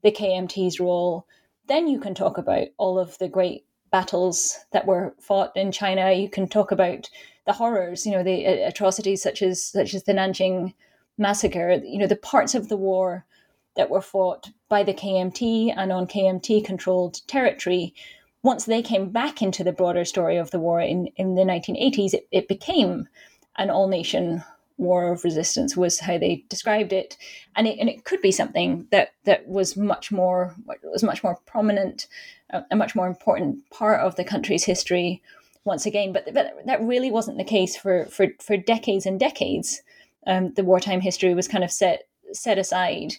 [0.02, 1.26] the KMT's role
[1.66, 6.10] then you can talk about all of the great battles that were fought in China
[6.10, 7.08] you can talk about
[7.46, 10.74] the horrors, you know, the uh, atrocities such as such as the Nanjing
[11.16, 13.24] massacre, you know, the parts of the war
[13.76, 17.94] that were fought by the KMT and on KMT controlled territory,
[18.42, 22.14] once they came back into the broader story of the war in, in the 1980s,
[22.14, 23.08] it, it became
[23.58, 24.42] an all nation
[24.76, 27.16] war of resistance was how they described it
[27.54, 31.38] and it, and it could be something that that was much more was much more
[31.46, 32.08] prominent
[32.70, 35.22] a much more important part of the country's history
[35.64, 36.12] once again.
[36.12, 39.82] But, but that really wasn't the case for, for, for decades and decades.
[40.26, 43.12] Um, the wartime history was kind of set set aside,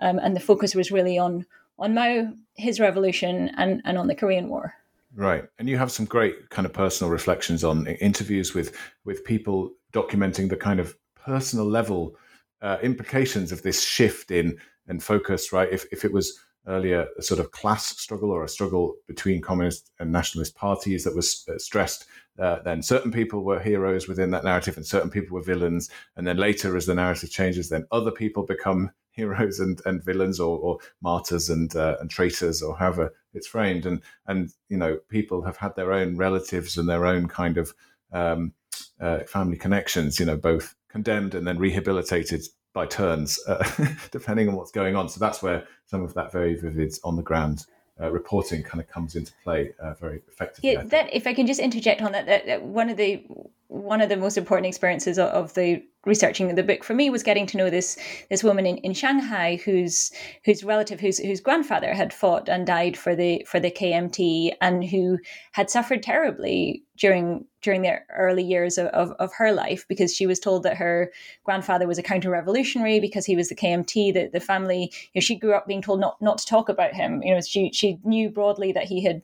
[0.00, 1.44] um, and the focus was really on
[1.76, 4.72] on Mao, his revolution, and and on the Korean War.
[5.16, 9.72] Right, and you have some great kind of personal reflections on interviews with with people
[9.92, 12.16] documenting the kind of personal level
[12.60, 14.58] uh, implications of this shift in
[14.88, 15.52] and focus.
[15.52, 19.40] Right, if if it was earlier a sort of class struggle or a struggle between
[19.40, 22.06] communist and nationalist parties that was uh, stressed.
[22.38, 25.90] Uh, then certain people were heroes within that narrative and certain people were villains.
[26.16, 30.40] And then later, as the narrative changes, then other people become heroes and, and villains
[30.40, 33.84] or, or martyrs and uh, and traitors or however it's framed.
[33.84, 37.74] And and you know people have had their own relatives and their own kind of
[38.12, 38.54] um,
[39.00, 40.18] uh, family connections.
[40.20, 43.64] You know both condemned and then rehabilitated by turns, uh,
[44.10, 45.08] depending on what's going on.
[45.08, 47.66] So that's where some of that very vivid on the ground
[48.00, 50.72] uh, reporting kind of comes into play uh, very effectively.
[50.72, 53.24] Yeah, that if I can just interject on that, that, that, one of the
[53.72, 57.46] one of the most important experiences of, the researching the book for me was getting
[57.46, 57.96] to know this
[58.28, 60.10] this woman in, in Shanghai whose
[60.44, 64.82] whose relative whose whose grandfather had fought and died for the for the KMT and
[64.84, 65.18] who
[65.52, 70.26] had suffered terribly during during the early years of, of, of her life because she
[70.26, 71.12] was told that her
[71.44, 75.20] grandfather was a counter revolutionary because he was the KMT that the family you know,
[75.20, 77.22] she grew up being told not not to talk about him.
[77.22, 79.22] You know she she knew broadly that he had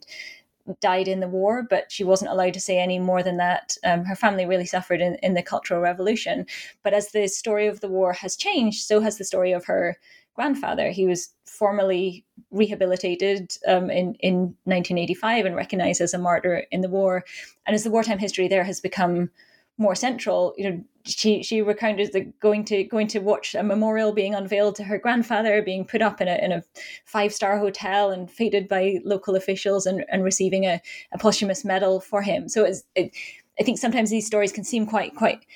[0.80, 3.76] died in the war, but she wasn't allowed to say any more than that.
[3.84, 6.46] Um, her family really suffered in, in the Cultural Revolution.
[6.82, 9.98] But as the story of the war has changed, so has the story of her
[10.34, 10.90] grandfather.
[10.90, 16.88] He was formally rehabilitated um, in, in 1985 and recognized as a martyr in the
[16.88, 17.24] war.
[17.66, 19.30] And as the wartime history there has become
[19.78, 24.12] more central, you know, she she recounted the going to going to watch a memorial
[24.12, 26.62] being unveiled to her grandfather, being put up in a in a
[27.06, 30.80] five star hotel and feted by local officials, and, and receiving a,
[31.12, 32.48] a posthumous medal for him.
[32.48, 33.12] So it's, it,
[33.58, 35.46] I think sometimes these stories can seem quite quite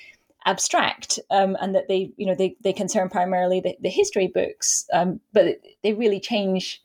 [0.45, 4.85] abstract um, and that they you know they, they concern primarily the, the history books
[4.91, 6.82] um, but they really change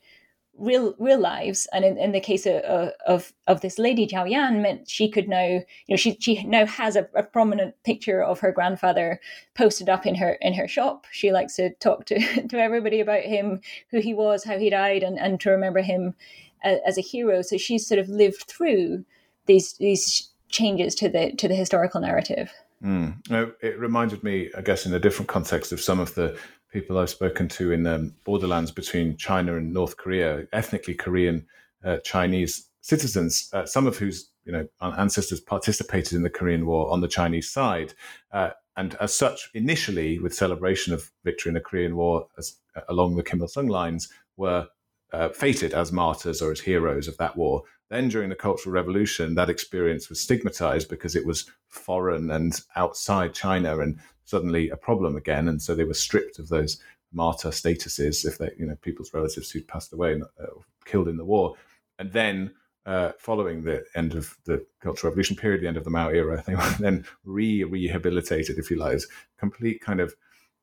[0.59, 1.67] real real lives.
[1.73, 5.29] And in, in the case of, of of this lady Zhao Yan meant she could
[5.29, 9.21] now you know she she now has a, a, prominent picture of her grandfather
[9.55, 11.07] posted up in her in her shop.
[11.11, 12.19] She likes to talk to
[12.49, 16.15] to everybody about him who he was how he died and and to remember him
[16.63, 17.43] as, as a hero.
[17.43, 19.05] So she's sort of lived through
[19.47, 22.53] these these changes to the to the historical narrative.
[22.81, 23.17] Mm.
[23.61, 26.39] it reminded me i guess in a different context of some of the
[26.73, 31.47] people I've spoken to in the borderlands between China and North Korea, ethnically Korean
[31.85, 36.91] uh, Chinese citizens, uh, some of whose you know ancestors participated in the Korean War
[36.91, 37.95] on the Chinese side,
[38.33, 42.83] uh, and as such, initially with celebration of victory in the Korean War as, uh,
[42.89, 44.69] along the Kim Il Sung lines, were
[45.13, 47.65] uh, fated as martyrs or as heroes of that war.
[47.91, 53.35] Then, during the Cultural Revolution, that experience was stigmatized because it was foreign and outside
[53.35, 56.81] China, and suddenly a problem again, and so they were stripped of those
[57.13, 60.47] martyr statuses if they, you know, people's relatives who'd passed away and uh,
[60.85, 61.55] killed in the war,
[61.99, 62.53] and then.
[62.87, 66.43] Uh, following the end of the Cultural Revolution period, the end of the Mao era,
[66.47, 68.99] they were then re-rehabilitated, if you like,
[69.37, 70.15] complete kind of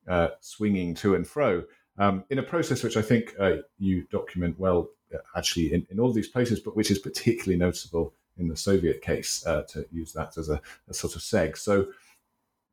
[0.08, 1.62] uh, swinging to and fro
[1.98, 5.98] um, in a process which I think uh, you document well, uh, actually, in, in
[5.98, 10.12] all these places, but which is particularly noticeable in the Soviet case, uh, to use
[10.12, 11.56] that as a, a, sort of seg.
[11.56, 11.86] So,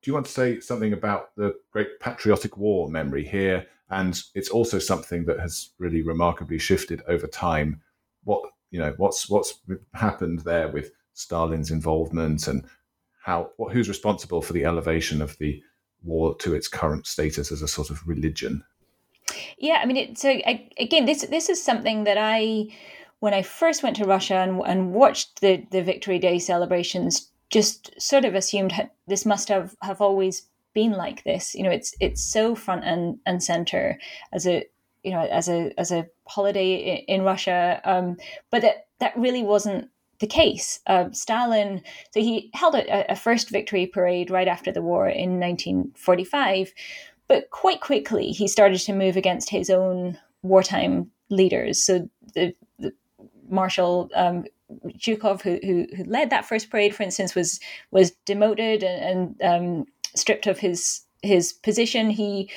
[0.03, 3.65] do you want to say something about the great patriotic war memory here?
[3.89, 7.81] And it's also something that has really remarkably shifted over time.
[8.25, 9.59] What you know, what's what's
[9.93, 12.65] happened there with Stalin's involvement and
[13.23, 15.63] how what, who's responsible for the elevation of the
[16.03, 18.63] war to its current status as a sort of religion?
[19.57, 22.67] Yeah, I mean, it, so I, again, this this is something that I,
[23.19, 27.93] when I first went to Russia and, and watched the the Victory Day celebrations, just
[28.01, 28.73] sort of assumed
[29.05, 31.53] this must have have always been like this.
[31.53, 33.99] You know, it's it's so front and and center
[34.33, 34.65] as a
[35.03, 38.17] you know as a as a holiday in, Russia, um,
[38.49, 39.89] but that that really wasn't
[40.19, 40.79] the case.
[40.87, 45.39] Uh, Stalin, so he held a, a, first victory parade right after the war in
[45.39, 46.73] 1945,
[47.27, 51.83] but quite quickly he started to move against his own wartime leaders.
[51.83, 52.93] So the, the
[53.49, 54.45] Marshal um,
[54.97, 57.59] Zhukov, who, who, who led that first parade, for instance, was
[57.91, 62.09] was demoted and, and um, stripped of his his position.
[62.09, 62.49] He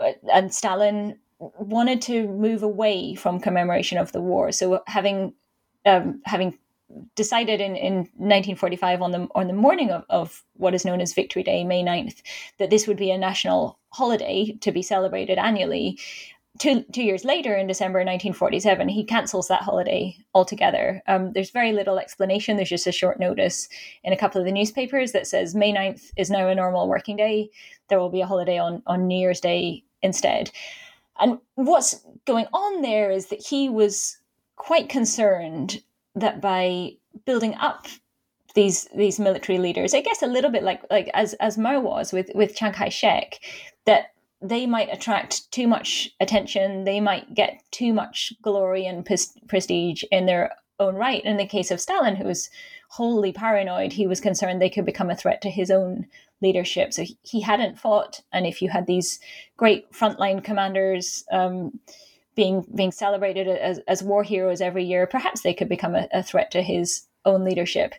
[0.00, 4.52] uh, and Stalin wanted to move away from commemoration of the war.
[4.52, 5.34] So having
[5.84, 6.58] um, having
[7.14, 11.14] decided in, in 1945 on the on the morning of, of what is known as
[11.14, 12.22] Victory Day, May 9th,
[12.58, 15.98] that this would be a national holiday to be celebrated annually.
[16.58, 21.02] Two, two years later, in December 1947, he cancels that holiday altogether.
[21.06, 22.56] Um, there's very little explanation.
[22.56, 23.68] There's just a short notice
[24.04, 27.16] in a couple of the newspapers that says May 9th is now a normal working
[27.16, 27.50] day.
[27.88, 30.50] There will be a holiday on, on New Year's Day instead.
[31.18, 34.18] And what's going on there is that he was
[34.56, 35.82] quite concerned
[36.14, 36.92] that by
[37.24, 37.86] building up
[38.54, 42.12] these these military leaders, I guess a little bit like like as as Mao was
[42.12, 43.38] with with Chiang Kai Shek,
[43.84, 46.84] that they might attract too much attention.
[46.84, 49.06] They might get too much glory and
[49.48, 51.24] prestige in their own right.
[51.24, 52.50] In the case of Stalin, who was
[52.88, 56.06] wholly paranoid, he was concerned they could become a threat to his own
[56.42, 56.92] leadership.
[56.92, 59.18] So he hadn't fought, and if you had these
[59.56, 61.24] great frontline commanders.
[61.32, 61.80] Um,
[62.36, 66.22] being being celebrated as, as war heroes every year, perhaps they could become a, a
[66.22, 67.94] threat to his own leadership.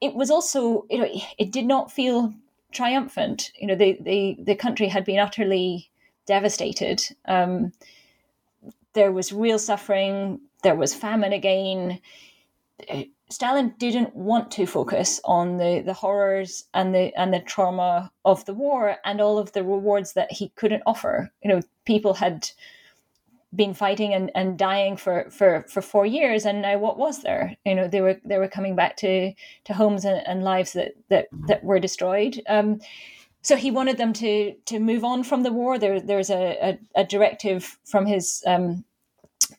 [0.00, 2.34] It was also, you know, it did not feel
[2.72, 3.52] triumphant.
[3.58, 5.90] You know, the the, the country had been utterly
[6.26, 7.02] devastated.
[7.26, 7.72] Um,
[8.92, 10.40] there was real suffering.
[10.62, 12.00] There was famine again.
[13.30, 18.44] Stalin didn't want to focus on the, the horrors and the and the trauma of
[18.44, 21.30] the war and all of the rewards that he couldn't offer.
[21.42, 22.50] You know, people had
[23.54, 27.56] been fighting and, and dying for, for, for four years and now what was there?
[27.64, 29.32] You know, they were they were coming back to,
[29.64, 32.40] to homes and, and lives that, that, that were destroyed.
[32.48, 32.80] Um,
[33.42, 35.78] so he wanted them to to move on from the war.
[35.78, 38.84] There there's a, a, a directive from his um,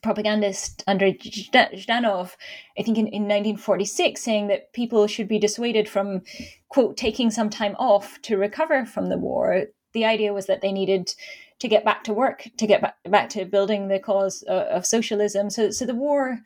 [0.02, 2.36] propagandist Andrei Zhdanov,
[2.78, 6.22] I think in, in 1946, saying that people should be dissuaded from,
[6.68, 9.66] quote, taking some time off to recover from the war.
[9.92, 11.14] The idea was that they needed
[11.62, 14.84] to get back to work, to get back, back to building the cause of, of
[14.84, 15.48] socialism.
[15.48, 16.40] So, so the war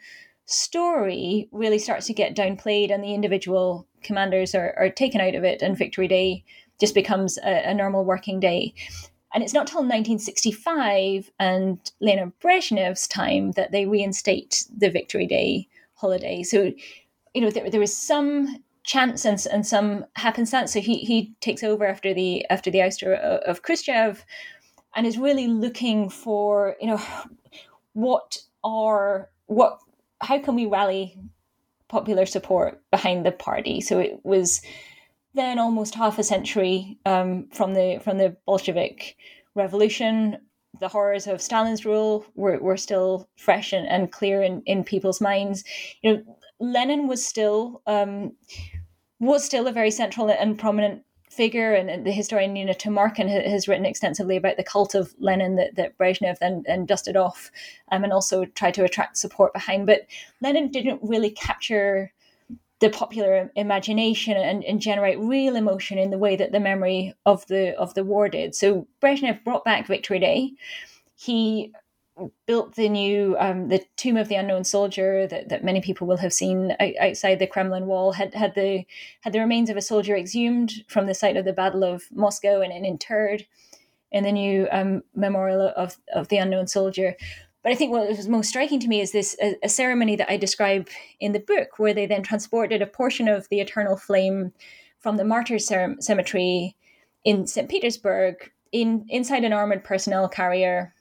[0.45, 5.43] story really starts to get downplayed, and the individual commanders are, are taken out of
[5.43, 6.45] it, and Victory Day
[6.79, 8.75] just becomes a, a normal working day.
[9.33, 15.67] And it's not till 1965 and Leonid Brezhnev's time that they reinstate the Victory Day
[15.95, 16.43] holiday.
[16.43, 16.75] So,
[17.35, 20.73] you know, there, there was some chance and, and some happenstance.
[20.75, 24.25] So he, he takes over after the after the ouster of, of Khrushchev,
[24.97, 27.01] and is really looking for you know
[27.93, 29.79] what are what
[30.21, 31.17] how can we rally
[31.89, 33.81] popular support behind the party.
[33.81, 34.61] So it was
[35.35, 39.17] then almost half a century um, from the from the Bolshevik
[39.55, 40.39] revolution,
[40.81, 45.21] the horrors of Stalin's rule were, were still fresh and, and clear in, in people's
[45.21, 45.65] minds.
[46.03, 48.33] You know, Lenin was still um,
[49.21, 51.03] was still a very central and prominent
[51.37, 55.77] figure, and, the historian Nina Tumarkin has written extensively about the cult of Lenin that,
[55.77, 57.51] that Brezhnev then, then dusted off,
[57.93, 59.87] um, and also tried to attract support behind.
[59.87, 60.07] But
[60.41, 62.13] Lenin didn't really capture
[62.79, 67.47] the popular imagination and, and generate real emotion in the way that the memory of
[67.47, 68.55] the of the war did.
[68.55, 70.53] So Brezhnev brought back Victory Day.
[71.15, 71.73] He
[72.47, 76.17] built the new um, the tomb of the unknown soldier that, that many people will
[76.17, 78.85] have seen outside the Kremlin wall had had the
[79.21, 82.63] had the remains of a soldier exhumed from the site of the Battle of Moscow
[82.63, 83.47] and, and interred
[84.13, 87.17] in the new um, memorial of of the unknown soldier.
[87.63, 90.31] But I think what was most striking to me is this a, a, ceremony that
[90.31, 90.89] I describe
[91.19, 94.53] in the book, where they then transported a portion of the eternal flame
[95.01, 96.77] from the Martyrs Cemetery
[97.25, 97.69] in St.
[97.69, 100.95] Petersburg in inside an armored personnel carrier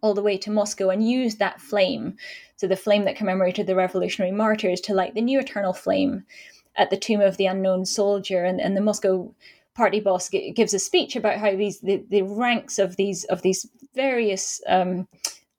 [0.00, 2.16] all the way to Moscow and used that flame,
[2.56, 6.24] so the flame that commemorated the revolutionary martyrs, to light the new eternal flame
[6.76, 8.44] at the tomb of the unknown soldier.
[8.44, 9.34] And, and the Moscow
[9.74, 13.42] party boss g- gives a speech about how these the, the ranks of these of
[13.42, 15.06] these various um,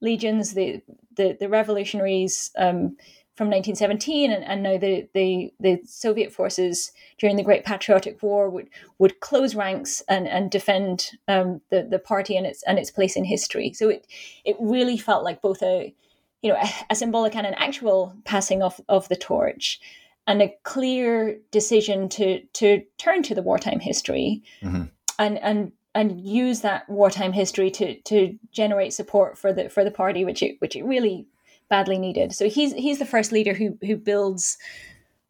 [0.00, 0.82] legions, the
[1.16, 2.96] the, the revolutionaries um,
[3.38, 8.50] from 1917, and, and now the, the the Soviet forces during the Great Patriotic War
[8.50, 8.68] would
[8.98, 13.14] would close ranks and and defend um, the the party and its and its place
[13.14, 13.72] in history.
[13.72, 14.08] So it
[14.44, 15.94] it really felt like both a
[16.42, 19.80] you know a, a symbolic and an actual passing of of the torch
[20.26, 24.82] and a clear decision to to turn to the wartime history mm-hmm.
[25.20, 29.92] and and and use that wartime history to to generate support for the for the
[29.92, 31.26] party, which it which it really
[31.70, 32.32] badly needed.
[32.32, 34.58] So he's he's the first leader who who builds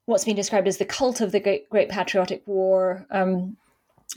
[0.07, 3.07] what's been described as the cult of the Great, Great Patriotic War.
[3.11, 3.57] Um,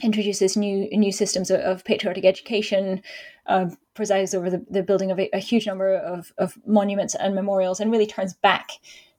[0.02, 3.02] introduces new new systems of, of patriotic education,
[3.46, 7.34] uh, presides over the, the building of a, a, huge number of, of monuments and
[7.34, 8.70] memorials, and really turns back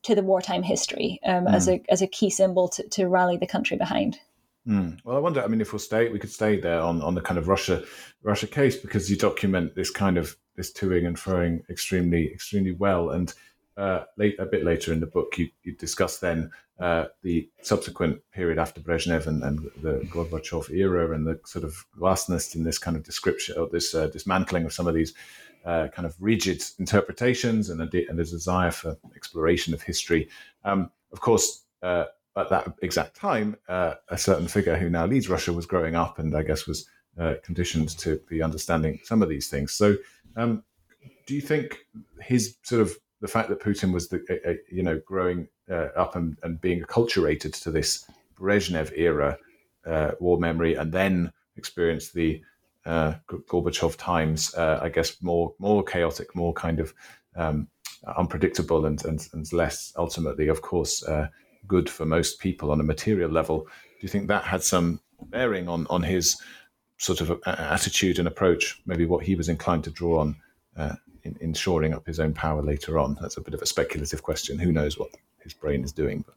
[0.02, 1.54] to the wartime history um, mm.
[1.54, 4.20] as a as a key symbol to, to rally the country behind.
[4.68, 5.00] Mm.
[5.04, 5.44] Well, I wonder.
[5.44, 7.84] I mean, if we'll stay, we could stay there on, on the kind of Russia
[8.24, 13.12] Russia case because you document this kind of this toing and throwing extremely extremely well.
[13.12, 13.34] And
[13.78, 18.22] uh, late a bit later in the book, you, you discuss then uh, the subsequent
[18.32, 22.78] period after Brezhnev and, and the Gorbachev era and the sort of vastness in this
[22.78, 25.14] kind of description this uh, dismantling of some of these
[25.66, 30.28] uh, kind of rigid interpretations and a, de- and a desire for exploration of history.
[30.66, 35.30] Um, of course, uh, at that exact time, uh, a certain figure who now leads
[35.30, 36.90] Russia was growing up and I guess was
[37.44, 39.72] conditioned to be understanding some of these things.
[39.72, 39.96] So,
[40.36, 40.64] um,
[41.26, 41.80] do you think
[42.22, 46.16] his sort of the fact that Putin was the uh, you know growing uh, up
[46.16, 48.06] and, and being acculturated to this
[48.38, 49.38] Brezhnev era
[49.86, 52.42] uh, war memory and then experienced the
[52.86, 56.94] uh, Gorbachev times, I guess more more chaotic, more kind of
[57.36, 57.70] um,
[58.18, 61.04] unpredictable and, and, and less ultimately, of course,
[61.66, 63.60] good for most people on a material level.
[63.62, 66.36] Do you think that had some bearing on on his
[67.04, 68.82] sort of attitude and approach?
[68.86, 70.36] Maybe what he was inclined to draw on
[70.78, 73.18] uh, in, in shoring up his own power later on.
[73.22, 74.58] That's a bit of a speculative question.
[74.58, 75.10] Who knows what
[75.44, 76.24] his brain is doing.
[76.26, 76.36] But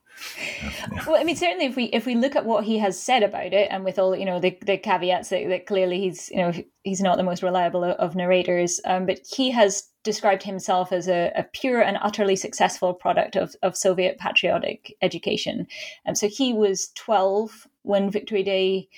[0.60, 1.04] yeah.
[1.06, 3.52] Well, I mean, certainly if we if we look at what he has said about
[3.52, 6.52] it, and with all you know the, the caveats that, that clearly he's you know
[6.82, 11.32] he's not the most reliable of, narrators, um, but he has described himself as a,
[11.34, 15.66] a, pure and utterly successful product of, of Soviet patriotic education.
[16.06, 18.88] Um, so he was 12 when Victory Day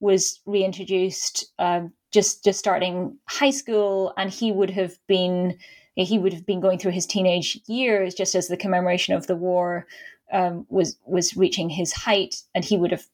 [0.00, 1.82] was reintroduced, uh,
[2.12, 5.58] just just starting high school, and he would have been
[5.94, 9.36] he would have been going through his teenage years just as the commemoration of the
[9.36, 9.86] war
[10.32, 13.04] um, was was reaching his height, and he would have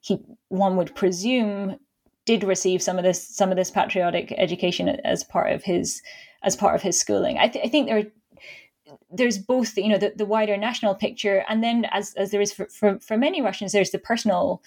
[0.00, 0.18] he
[0.48, 1.76] one would presume
[2.24, 6.02] did receive some of this some of this patriotic education as part of his
[6.42, 7.38] as part of his schooling.
[7.38, 8.04] I, th- I think there
[9.10, 12.52] there's both you know the, the wider national picture and then as, as there is
[12.52, 14.62] for, for, for many russians there's the personal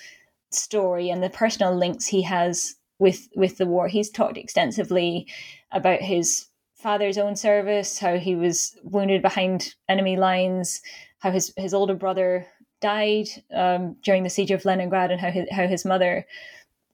[0.52, 5.28] story and the personal links he has with with the war he's talked extensively
[5.72, 10.82] about his father's own service how he was wounded behind enemy lines
[11.20, 12.46] how his, his older brother
[12.80, 16.26] died um, during the siege of leningrad and how his, how his mother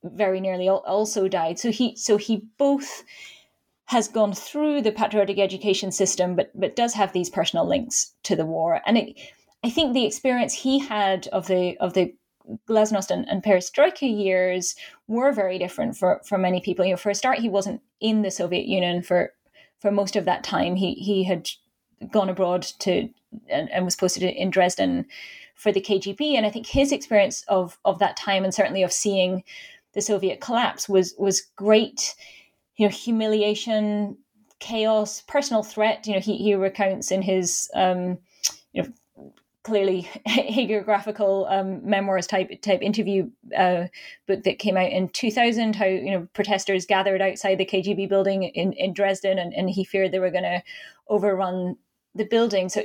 [0.03, 3.03] very nearly also died so he so he both
[3.87, 8.35] has gone through the patriotic education system, but but does have these personal links to
[8.35, 8.81] the war.
[8.85, 9.17] And it,
[9.63, 12.13] I think the experience he had of the of the
[12.67, 14.75] glasnost and, and perestroika years
[15.07, 16.85] were very different for, for many people.
[16.85, 19.33] You know, for a start, he wasn't in the Soviet Union for
[19.79, 20.75] for most of that time.
[20.75, 21.49] He he had
[22.11, 23.09] gone abroad to
[23.49, 25.05] and, and was posted in Dresden
[25.55, 26.35] for the KGB.
[26.35, 29.43] And I think his experience of of that time and certainly of seeing
[29.93, 32.15] the Soviet collapse was was great
[32.77, 34.17] you know humiliation
[34.59, 38.17] chaos personal threat you know he, he recounts in his um,
[38.73, 38.89] you know
[39.67, 43.87] clearly hagiographical um, memoirs type type interview uh,
[44.25, 48.43] book that came out in 2000 how you know protesters gathered outside the KGB building
[48.43, 50.63] in, in Dresden and, and he feared they were going to
[51.09, 51.75] overrun
[52.15, 52.81] the building so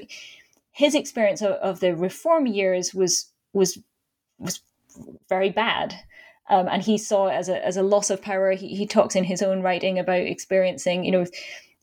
[0.73, 3.79] his experience of, of the reform years was was
[4.41, 4.61] was
[5.29, 5.95] very bad
[6.51, 8.51] um, and he saw it as a as a loss of power.
[8.51, 11.25] He, he talks in his own writing about experiencing, you know,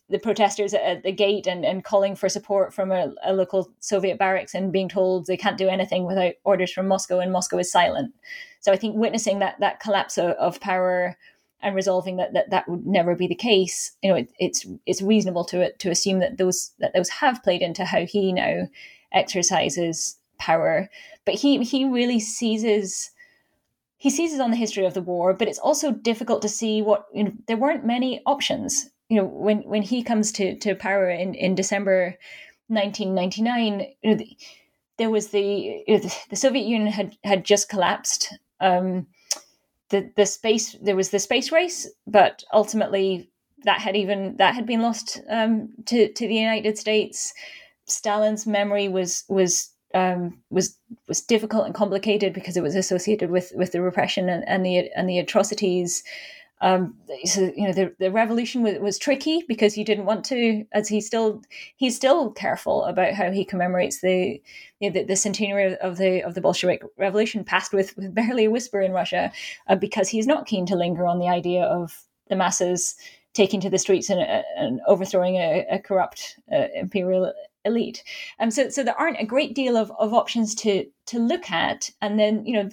[0.10, 4.18] the protesters at the gate and, and calling for support from a, a, local Soviet
[4.18, 7.72] barracks and being told they can't do anything without orders from Moscow and Moscow is
[7.72, 8.14] silent.
[8.60, 11.16] So I think witnessing that that collapse of, of power
[11.62, 15.02] and resolving that, that that would never be the case, you know, it, it's it's
[15.02, 18.68] reasonable to to assume that those that those have played into how he now
[19.12, 20.90] exercises power.
[21.26, 23.12] But he he really seizes
[23.98, 27.06] he seizes on the history of the war, but it's also difficult to see what
[27.14, 27.34] you know.
[27.48, 28.90] There weren't many options.
[29.10, 32.18] You know, when when he comes to to power in in December
[32.68, 34.38] 1999, you know, the,
[34.98, 35.84] there was the
[36.30, 38.34] the Soviet Union had had just collapsed.
[38.60, 39.08] Um,
[39.90, 43.30] the the space there was the space race, but ultimately
[43.64, 47.34] that had even that had been lost um, to to the United States.
[47.86, 53.52] Stalin's memory was was um, was was difficult and complicated because it was associated with
[53.56, 56.04] with the repression and, and the and the atrocities.
[56.62, 60.66] Um, so you know the, the revolution was, was tricky because you didn't want to,
[60.74, 61.42] as he still
[61.78, 64.42] he's still careful about how he commemorates the
[64.80, 68.46] you know, the, the, centenary of the of the Bolshevik Revolution, passed with, with barely
[68.46, 69.32] a whisper in Russia,
[69.68, 72.96] uh, because he's not keen to linger on the idea of the masses
[73.34, 74.20] taking to the streets and,
[74.58, 77.32] and overthrowing a, a corrupt uh, imperial
[77.66, 78.04] elite.
[78.40, 81.90] Um, so so there aren't a great deal of, of options to to look at,
[82.02, 82.70] and then you know,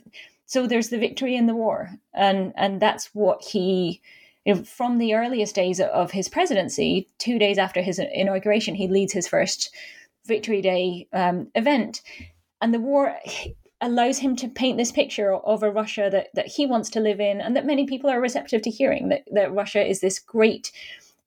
[0.46, 4.00] so there's the victory in the war, and and that's what he.
[4.64, 9.26] From the earliest days of his presidency, two days after his inauguration, he leads his
[9.26, 9.74] first
[10.24, 12.00] Victory Day um, event,
[12.60, 13.16] and the war
[13.80, 17.20] allows him to paint this picture of a Russia that, that he wants to live
[17.20, 20.72] in and that many people are receptive to hearing that, that Russia is this great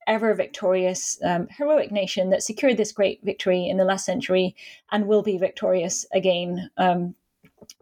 [0.07, 4.55] ever victorious, um, heroic nation that secured this great victory in the last century
[4.91, 6.71] and will be victorious again.
[6.77, 7.15] Um,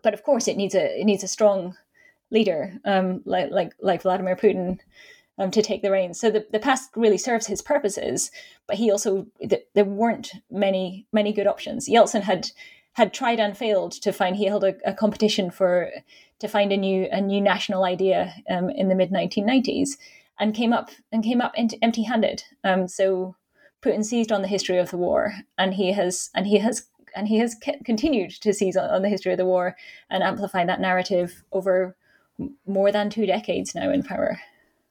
[0.01, 1.75] but of course, it needs a it needs a strong
[2.31, 4.79] leader um, like like like Vladimir Putin
[5.37, 6.19] um, to take the reins.
[6.19, 8.31] So the, the past really serves his purposes,
[8.67, 11.87] but he also the, there weren't many many good options.
[11.87, 12.49] Yeltsin had
[12.93, 14.35] had tried and failed to find.
[14.35, 15.91] He held a, a competition for
[16.39, 19.91] to find a new a new national idea um, in the mid 1990s,
[20.39, 22.43] and came up and came up empty handed.
[22.63, 23.35] Um, so
[23.83, 27.27] Putin seized on the history of the war, and he has and he has and
[27.27, 29.75] he has continued to seize on, on the history of the war
[30.09, 31.95] and amplify that narrative over
[32.65, 34.39] more than two decades now in power.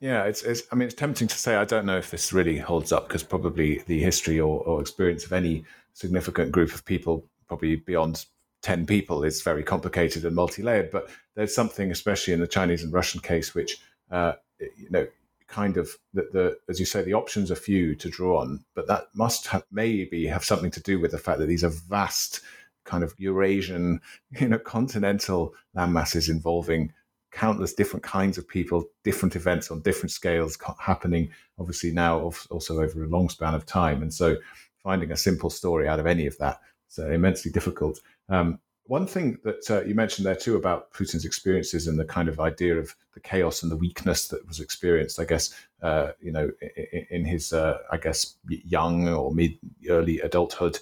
[0.01, 2.59] Yeah, it's, it's, I mean, it's tempting to say I don't know if this really
[2.59, 5.65] holds up because probably the history or, or, experience of any
[5.95, 8.27] significant group of people, probably beyond
[8.63, 10.91] 10 people, is very complicated and multi layered.
[10.91, 13.79] But there's something, especially in the Chinese and Russian case, which,
[14.11, 15.07] uh, you know,
[15.49, 18.89] kind of that the as you say the options are few to draw on but
[18.89, 22.41] that must have maybe have something to do with the fact that these are vast
[22.87, 24.01] kind of Eurasian,
[24.41, 26.93] you know, continental landmasses involving
[27.33, 31.29] countless different kinds of people, different events on different scales happening,
[31.59, 32.19] obviously now
[32.51, 34.01] also over a long span of time.
[34.01, 34.37] And so
[34.83, 38.01] finding a simple story out of any of that is uh, immensely difficult.
[38.31, 38.59] Um,
[38.89, 42.41] one thing that uh, you mentioned there too about Putin's experiences and the kind of
[42.41, 46.51] idea of the chaos and the weakness that was experienced, I guess, uh, you know,
[46.77, 49.59] in, in his, uh, I guess, young or mid
[49.89, 50.79] early adulthood,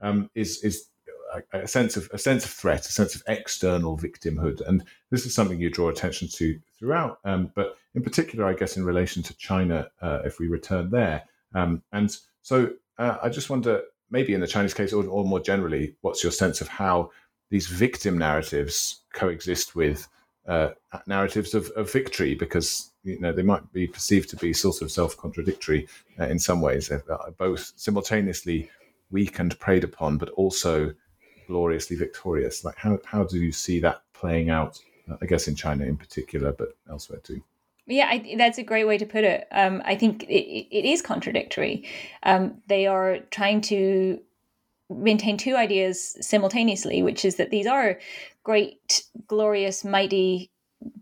[0.00, 0.86] um, is is
[1.34, 5.26] a, a, sense of a sense of threat, a sense of external victimhood, and this
[5.26, 7.18] is something you draw attention to throughout.
[7.24, 11.24] Um, but in particular, I guess, in relation to China, uh, if we return there,
[11.54, 15.40] um, and so uh, I just wonder, maybe in the Chinese case, or, or more
[15.40, 17.10] generally, what's your sense of how
[17.50, 20.08] these victim narratives coexist with
[20.46, 20.70] uh,
[21.06, 24.90] narratives of, of, victory because you know they might be perceived to be sort of
[24.90, 25.86] self-contradictory
[26.18, 27.00] uh, in some ways, uh,
[27.36, 28.70] both simultaneously
[29.10, 30.92] weak and preyed upon, but also
[31.46, 32.64] gloriously victorious.
[32.64, 34.80] Like how how do you see that playing out?
[35.10, 37.42] Uh, I guess in China in particular, but elsewhere too.
[37.86, 39.48] Yeah, I, that's a great way to put it.
[39.50, 41.88] Um, I think it, it is contradictory.
[42.22, 44.20] Um, they are trying to
[44.90, 47.98] maintain two ideas simultaneously, which is that these are
[48.42, 50.50] great, glorious, mighty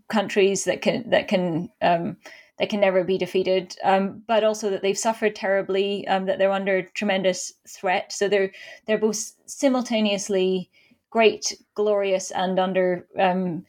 [0.09, 2.17] countries that can that can um,
[2.59, 6.51] that can never be defeated, um, but also that they've suffered terribly, um, that they're
[6.51, 8.11] under tremendous threat.
[8.11, 8.51] So they're
[8.85, 10.69] they're both simultaneously
[11.09, 13.65] great, glorious, and under um,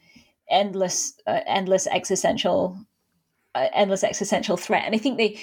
[0.50, 2.78] endless uh, endless existential
[3.54, 4.84] uh, endless existential threat.
[4.86, 5.38] And I think they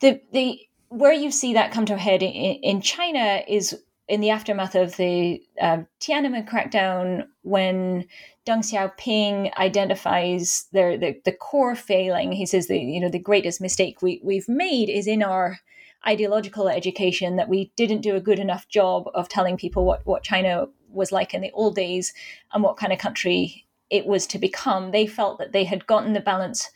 [0.00, 4.20] the the where you see that come to a head in, in China is in
[4.20, 8.06] the aftermath of the um, Tiananmen crackdown, when
[8.46, 13.60] Deng Xiaoping identifies their, the, the core failing, he says the you know the greatest
[13.60, 15.58] mistake we, we've made is in our
[16.06, 20.22] ideological education that we didn't do a good enough job of telling people what, what
[20.22, 22.12] China was like in the old days
[22.52, 24.92] and what kind of country it was to become.
[24.92, 26.70] They felt that they had gotten the balance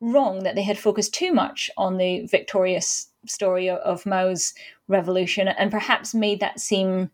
[0.00, 4.54] wrong, that they had focused too much on the victorious story of, Mao's
[4.88, 7.10] revolution and perhaps made that seem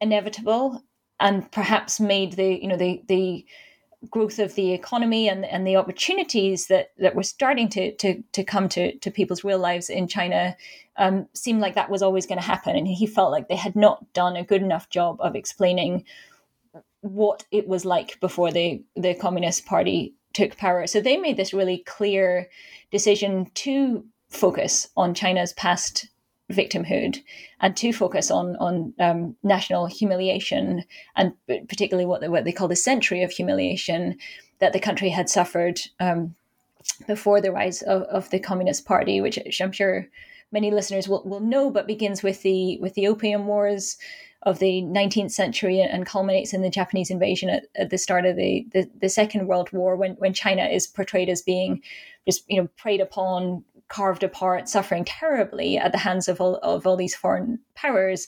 [0.00, 0.82] inevitable
[1.20, 3.44] and perhaps made the you know the the
[4.10, 8.42] growth of the economy and and the opportunities that that were starting to to to
[8.42, 10.56] come to to people's real lives in China
[10.96, 13.76] um, seemed like that was always going to happen, and he felt like they had
[13.76, 16.04] not done a good enough job of explaining
[17.00, 20.86] what it was like before the the Communist Party took power.
[20.86, 22.48] So they made this really clear
[22.90, 26.08] decision to focus on China's past
[26.50, 27.22] victimhood
[27.60, 30.84] and to focus on on um, national humiliation
[31.16, 34.16] and particularly what they, what they call the century of humiliation
[34.58, 36.34] that the country had suffered um,
[37.06, 40.08] before the rise of, of, the Communist Party, which I'm sure
[40.50, 43.98] many listeners will, will know, but begins with the with the Opium Wars
[44.42, 48.34] of the 19th century and culminates in the Japanese invasion at, at the start of
[48.34, 51.82] the, the, the Second World War, when when China is portrayed as being
[52.26, 56.86] just you know preyed upon carved apart, suffering terribly at the hands of all, of
[56.86, 58.26] all these foreign powers.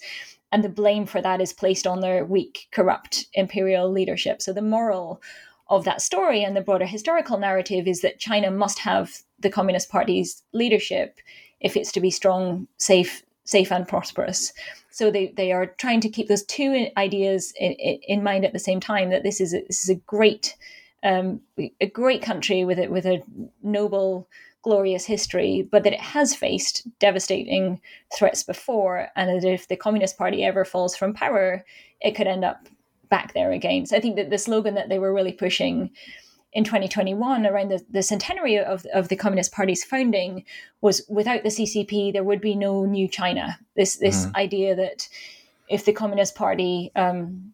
[0.53, 4.43] And the blame for that is placed on their weak, corrupt imperial leadership.
[4.43, 5.23] So the moral
[5.69, 9.89] of that story and the broader historical narrative is that China must have the Communist
[9.89, 11.19] Party's leadership
[11.61, 14.53] if it's to be strong, safe, safe and prosperous.
[14.91, 18.59] So they, they are trying to keep those two ideas in, in mind at the
[18.59, 19.09] same time.
[19.09, 20.55] That this is a, this is a great
[21.03, 21.41] um,
[21.81, 23.23] a great country with it with a
[23.63, 24.29] noble
[24.65, 27.81] glorious history, but that it has faced devastating
[28.17, 31.65] threats before, and that if the Communist Party ever falls from power,
[32.01, 32.67] it could end up
[33.11, 33.87] back there again.
[33.87, 35.91] So I think that the slogan that they were really pushing
[36.55, 40.45] in 2021 around the, the centenary of, of the Communist Party's founding
[40.81, 43.59] was without the CCP, there would be no new China.
[43.77, 44.37] This this mm-hmm.
[44.37, 45.09] idea that
[45.69, 47.53] if the Communist Party um,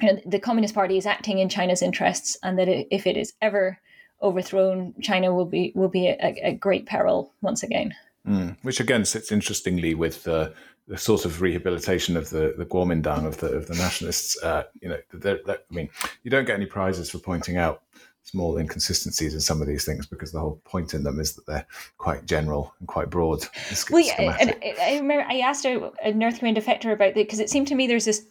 [0.00, 3.34] you know, the Communist Party is acting in China's interests, and that if it is
[3.40, 3.78] ever
[4.22, 7.94] overthrown, China will be will be a, a great peril once again.
[8.26, 10.52] Mm, which again sits interestingly with the,
[10.86, 14.40] the sort of rehabilitation of the the Kuomintang of the of the nationalists.
[14.42, 15.88] Uh, you know, they're, they're, I mean,
[16.22, 17.82] you don't get any prizes for pointing out
[18.22, 21.46] small inconsistencies in some of these things because the whole point in them is that
[21.46, 21.66] they're
[21.98, 23.44] quite general and quite broad.
[23.90, 27.40] Well, yeah, and I remember I asked a, a North Korean defector about that because
[27.40, 28.26] it seemed to me there's this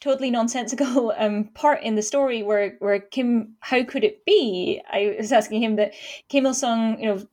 [0.00, 4.80] totally nonsensical um, part in the story where where Kim, how could it be?
[4.90, 5.94] I was asking him that
[6.28, 7.26] Kim Il Sung, you know,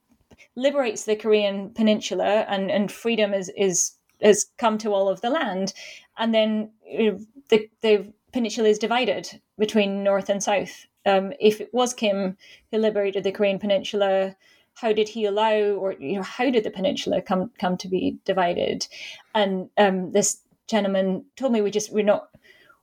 [0.56, 5.30] liberates the Korean peninsula and and freedom is is has come to all of the
[5.30, 5.74] land,
[6.18, 7.20] and then you know,
[7.50, 10.86] the the peninsula is divided between north and south.
[11.06, 12.38] Um, if it was Kim
[12.72, 14.36] who liberated the Korean peninsula,
[14.76, 18.18] how did he allow, or you know, how did the peninsula come come to be
[18.26, 18.88] divided?
[19.34, 22.30] And um, this gentleman told me we just we're not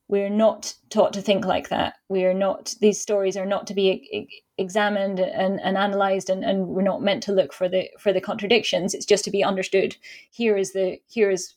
[0.09, 1.95] we're not taught to think like that.
[2.09, 6.69] We are not; these stories are not to be examined and, and analyzed, and, and
[6.69, 8.95] we're not meant to look for the for the contradictions.
[8.95, 9.97] It's just to be understood.
[10.31, 11.55] Here is the here is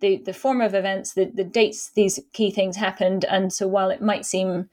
[0.00, 3.90] the the form of events, the the dates these key things happened, and so while
[3.90, 4.68] it might seem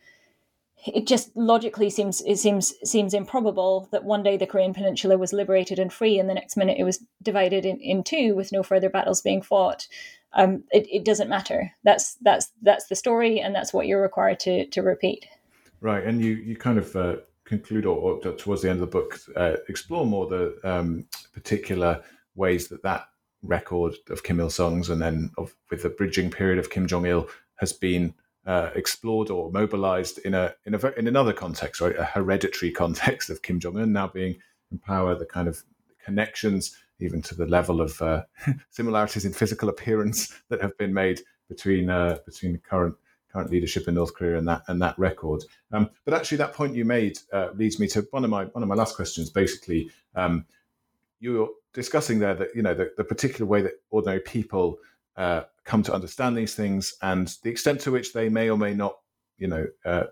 [0.85, 5.31] it just logically seems it seems seems improbable that one day the Korean Peninsula was
[5.31, 8.63] liberated and free, and the next minute it was divided in, in two with no
[8.63, 9.87] further battles being fought.
[10.35, 11.71] Um, it, it doesn't matter.
[11.83, 15.25] That's that's that's the story, and that's what you're required to to repeat.
[15.81, 17.15] Right, and you you kind of uh,
[17.45, 22.01] conclude or, or, towards the end of the book uh, explore more the um, particular
[22.35, 23.07] ways that that
[23.43, 27.05] record of Kim Il Sung's and then of, with the bridging period of Kim Jong
[27.05, 28.13] Il has been
[28.45, 31.95] uh, explored or mobilized in a in a in another context, right?
[31.97, 34.37] A hereditary context of Kim Jong Un now being
[34.71, 35.63] in power, the kind of
[36.03, 38.23] connections, even to the level of uh,
[38.69, 42.95] similarities in physical appearance that have been made between uh, between the current
[43.31, 45.43] current leadership in North Korea and that and that record.
[45.71, 48.63] Um, but actually, that point you made uh, leads me to one of my one
[48.63, 49.29] of my last questions.
[49.29, 50.45] Basically, um,
[51.19, 54.77] you're discussing there that you know the, the particular way that ordinary people
[55.17, 58.73] uh, come to understand these things and the extent to which they may or may
[58.73, 58.97] not,
[59.37, 60.03] you know, uh,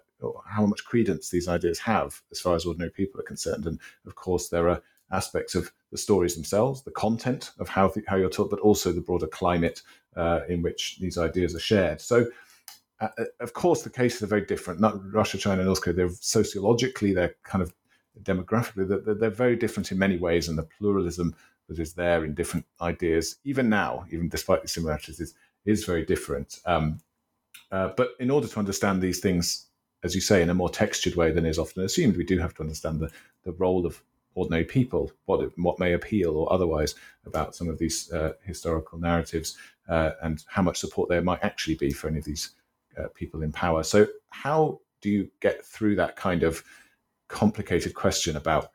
[0.45, 3.65] how much credence these ideas have as far as ordinary people are concerned.
[3.65, 4.81] And of course, there are
[5.12, 9.01] aspects of the stories themselves, the content of how how you're taught, but also the
[9.01, 9.82] broader climate
[10.16, 12.01] uh, in which these ideas are shared.
[12.01, 12.28] So.
[12.99, 14.80] Uh, uh of course, the cases are very different.
[14.80, 15.95] Not Russia, China, and North Korea.
[15.95, 17.74] They're sociologically, they're kind of
[18.22, 21.36] demographically, they're, they're very different in many ways, and the pluralism
[21.68, 25.34] that is there in different ideas, even now, even despite the similarities, is,
[25.66, 26.59] is very different.
[26.66, 26.99] Um,
[27.72, 29.68] uh, but in order to understand these things,
[30.03, 32.53] as you say, in a more textured way than is often assumed, we do have
[32.55, 33.09] to understand the,
[33.43, 34.01] the role of
[34.36, 39.57] ordinary people, what what may appeal or otherwise about some of these uh, historical narratives,
[39.89, 42.51] uh, and how much support there might actually be for any of these
[42.97, 43.84] uh, people in power.
[43.84, 46.63] So, how do you get through that kind of
[47.27, 48.71] complicated question about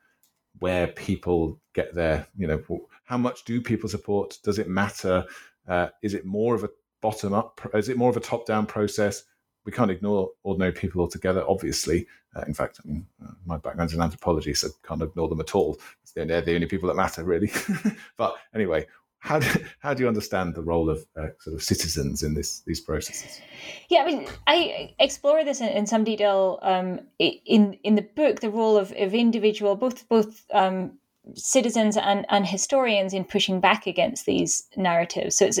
[0.59, 2.61] where people get their, you know,
[3.05, 4.37] how much do people support?
[4.43, 5.25] Does it matter?
[5.67, 6.69] Uh, is it more of a
[7.01, 7.61] bottom up?
[7.73, 9.23] Is it more of a top down process?
[9.67, 12.07] We can't ignore ordinary people altogether, obviously.
[12.33, 15.55] Uh, in fact, I mean, uh, my background's in anthropology, so can't ignore them at
[15.55, 15.77] all.
[16.15, 17.51] They're the only people that matter, really.
[18.17, 18.87] but anyway,
[19.19, 19.47] how do,
[19.79, 23.41] how do you understand the role of uh, sort of citizens in this these processes?
[23.89, 28.39] Yeah, I mean, I explore this in, in some detail um, in in the book.
[28.39, 30.93] The role of, of individual, both both um,
[31.35, 35.37] citizens and, and historians in pushing back against these narratives.
[35.37, 35.59] So it's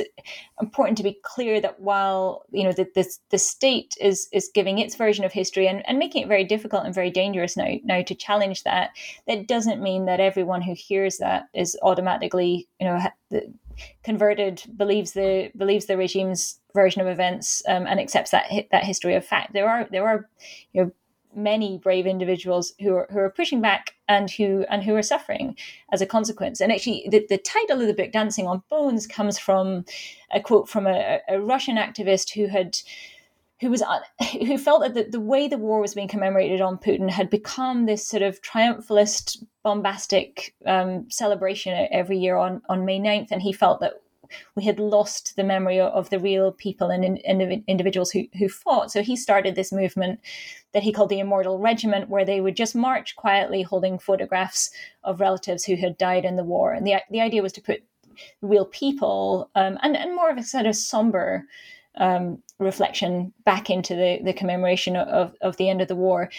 [0.61, 4.79] important to be clear that while you know the, the, the state is is giving
[4.79, 8.01] its version of history and, and making it very difficult and very dangerous now now
[8.01, 8.91] to challenge that,
[9.27, 12.99] that doesn't mean that everyone who hears that is automatically you know
[14.03, 19.15] converted, believes the believes the regime's version of events um, and accepts that that history
[19.15, 19.53] of fact.
[19.53, 20.29] There are there are
[20.73, 20.91] you know
[21.35, 25.55] many brave individuals who are who are pushing back and who and who are suffering
[25.91, 26.61] as a consequence.
[26.61, 29.85] And actually, the, the title of the book, "Dancing on Bones," comes from
[30.31, 32.77] a quote from a, a Russian activist who had
[33.59, 33.83] who was
[34.39, 37.85] who felt that the, the way the war was being commemorated on Putin had become
[37.85, 43.53] this sort of triumphalist, bombastic um, celebration every year on on May 9th, and he
[43.53, 43.93] felt that
[44.55, 48.91] we had lost the memory of the real people and in, individuals who, who fought.
[48.91, 50.19] So he started this movement
[50.73, 54.71] that he called the Immortal Regiment, where they would just march quietly holding photographs
[55.03, 56.73] of relatives who had died in the war.
[56.73, 57.83] And the, the idea was to put
[58.41, 61.43] real people um, and, and more of a sort of somber
[61.97, 66.29] um, reflection back into the, the commemoration of, of the end of the war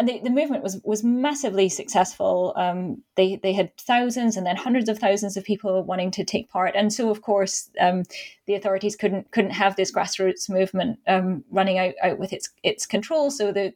[0.00, 2.54] and the, the movement was was massively successful.
[2.56, 6.48] Um, they they had thousands and then hundreds of thousands of people wanting to take
[6.48, 8.04] part, and so of course um,
[8.46, 12.86] the authorities couldn't couldn't have this grassroots movement um, running out, out with its its
[12.86, 13.30] control.
[13.30, 13.74] So the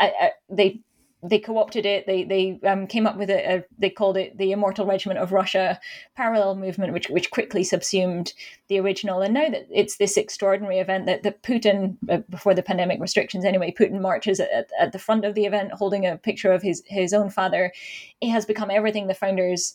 [0.00, 0.80] uh, uh, they
[1.22, 2.06] they co-opted it.
[2.06, 5.78] They they um, came up with a, They called it the Immortal Regiment of Russia
[6.16, 8.32] parallel movement, which which quickly subsumed
[8.68, 9.20] the original.
[9.20, 13.44] And now that it's this extraordinary event that, that Putin, uh, before the pandemic restrictions
[13.44, 16.82] anyway, Putin marches at, at the front of the event holding a picture of his
[16.86, 17.72] his own father.
[18.20, 19.74] It has become everything the founders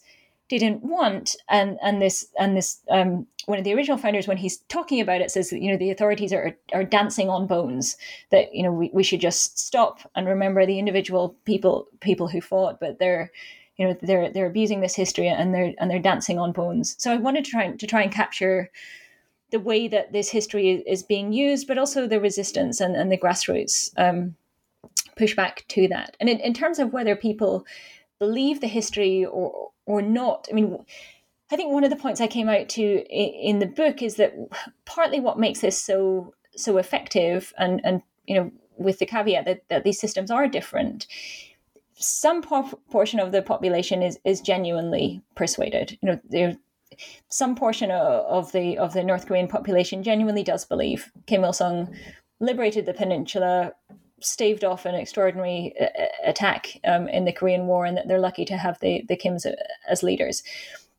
[0.50, 4.58] didn't want and and this and this um, one of the original founders when he's
[4.70, 7.98] talking about it says that you know the authorities are are dancing on bones
[8.32, 12.42] that you know we, we should just stop and remember the individual people people who
[12.42, 13.32] fought but they're
[13.78, 16.96] you know they're they're abusing this history and they're and they're dancing on bones.
[17.00, 18.72] So i wanted to try to try and capture
[19.52, 23.18] the way that this history is being used but also the resistance and, and the
[23.18, 24.36] grassroots um,
[25.18, 26.16] pushback to that.
[26.20, 27.66] And in, in terms of whether people
[28.20, 30.48] believe the history or or not.
[30.50, 30.84] I mean,
[31.52, 34.34] I think one of the points I came out to in the book is that
[34.86, 39.64] partly what makes this so so effective, and and you know, with the caveat that,
[39.70, 41.08] that these systems are different,
[41.96, 45.98] some portion of the population is is genuinely persuaded.
[46.02, 46.56] You know, there
[47.30, 51.94] some portion of the of the North Korean population genuinely does believe Kim Il Sung
[52.40, 53.74] liberated the peninsula,
[54.22, 55.88] staved off an extraordinary uh,
[56.24, 59.46] attack um, in the Korean War, and that they're lucky to have the the Kims
[59.88, 60.44] as leaders.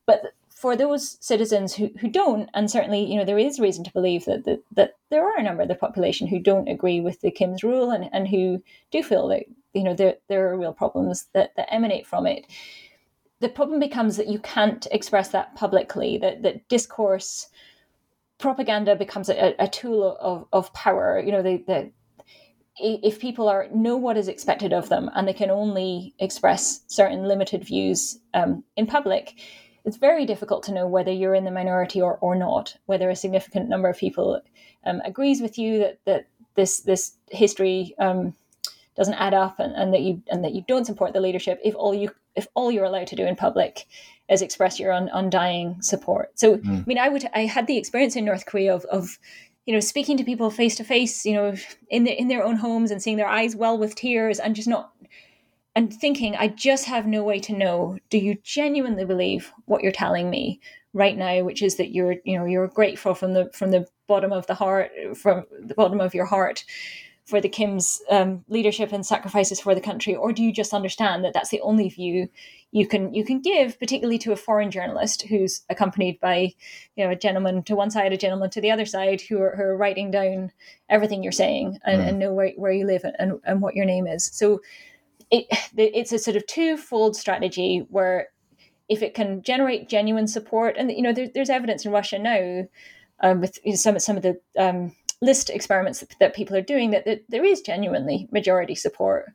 [0.07, 3.93] But for those citizens who, who don't, and certainly you know there is reason to
[3.93, 7.21] believe that, that that there are a number of the population who don't agree with
[7.21, 9.45] the Kim's rule and, and who do feel that
[9.75, 12.47] you know there there are real problems that, that emanate from it.
[13.41, 16.17] The problem becomes that you can't express that publicly.
[16.19, 17.49] That that discourse,
[18.39, 21.21] propaganda becomes a, a tool of, of power.
[21.21, 21.91] You know, they, the
[22.79, 27.25] if people are know what is expected of them and they can only express certain
[27.25, 29.35] limited views um, in public,
[29.85, 33.17] it's very difficult to know whether you're in the minority or, or not, whether a
[33.17, 34.41] significant number of people
[34.85, 38.35] um, agrees with you that, that this this history um,
[38.97, 41.75] doesn't add up and, and that you and that you don't support the leadership if
[41.77, 43.87] all you if all you're allowed to do in public
[44.29, 46.39] is express your un, undying support.
[46.39, 46.83] So mm.
[46.83, 49.19] I mean I would I had the experience in North Korea of, of
[49.67, 51.55] you know speaking to people face to face you know
[51.91, 54.69] in the, in their own homes and seeing their eyes well with tears and just
[54.69, 54.93] not
[55.77, 57.99] and thinking, I just have no way to know.
[58.09, 60.59] Do you genuinely believe what you're telling me
[60.95, 64.33] right now, which is that you're, you know, you're grateful from the from the bottom
[64.33, 66.65] of the heart, from the bottom of your heart,
[67.27, 71.25] for the Kim's um, leadership and sacrifices for the country, or do you just understand
[71.25, 72.29] that that's the only view
[72.71, 76.55] you can you can give, particularly to a foreign journalist who's accompanied by,
[76.95, 79.57] you know, a gentleman to one side, a gentleman to the other side, who are,
[79.57, 80.53] who are writing down
[80.89, 82.09] everything you're saying and, mm.
[82.09, 84.31] and know where, where you live and, and what your name is.
[84.33, 84.61] So
[85.31, 85.47] it,
[85.77, 88.29] it's a sort of twofold strategy where
[88.89, 92.69] if it can generate genuine support, and you know, there, there's evidence in Russia now
[93.21, 97.05] um, with some some of the um, list experiments that, that, people are doing that,
[97.05, 99.33] that there is genuinely majority support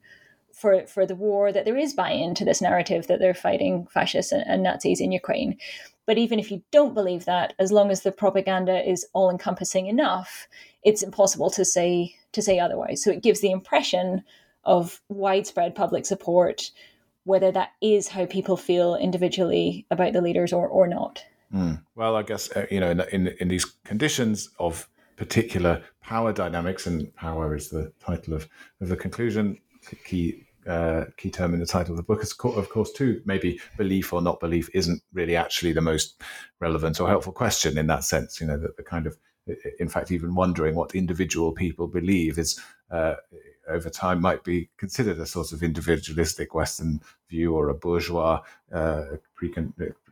[0.54, 4.32] for for the war, that there is buy-in to this narrative that they're fighting fascists
[4.32, 5.58] and, and Nazis in Ukraine.
[6.06, 10.48] But even if you don't believe that, as long as the propaganda is all-encompassing enough,
[10.84, 13.04] it's impossible to say to say otherwise.
[13.04, 14.24] So it gives the impression
[14.64, 16.72] of widespread public support,
[17.24, 21.24] whether that is how people feel individually about the leaders or, or not.
[21.54, 21.84] Mm.
[21.96, 24.88] Well, I guess, uh, you know, in, in, in these conditions of
[25.22, 28.50] particular power dynamics, and power is the title of,
[28.82, 29.56] of the conclusion,
[30.04, 33.60] key uh, key term in the title of the book is, of course, too, maybe
[33.78, 36.20] belief or not belief isn't really actually the most
[36.60, 38.42] relevant or helpful question in that sense.
[38.42, 39.16] You know, that the kind of,
[39.80, 42.60] in fact, even wondering what individual people believe is
[42.90, 43.16] uh,
[43.70, 47.00] over time might be considered a sort of individualistic Western
[47.30, 48.42] view or a bourgeois
[48.74, 49.04] uh,
[49.36, 49.54] pre-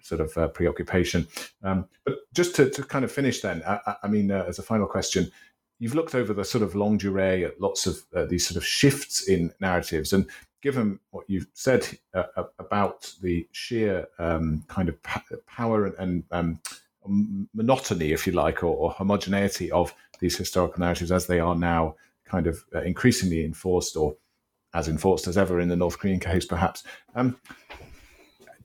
[0.01, 1.27] sort of uh, preoccupation.
[1.63, 4.63] Um, but just to, to, kind of finish then, I, I mean, uh, as a
[4.63, 5.31] final question,
[5.79, 8.65] you've looked over the sort of longue durée at lots of uh, these sort of
[8.65, 10.27] shifts in narratives and
[10.61, 14.97] given what you've said uh, about the sheer um, kind of
[15.47, 16.59] power and, and um,
[17.53, 21.95] monotony, if you like, or, or homogeneity of these historical narratives as they are now
[22.25, 24.15] kind of uh, increasingly enforced or
[24.73, 26.83] as enforced as ever in the North Korean case, perhaps.
[27.15, 27.37] Um,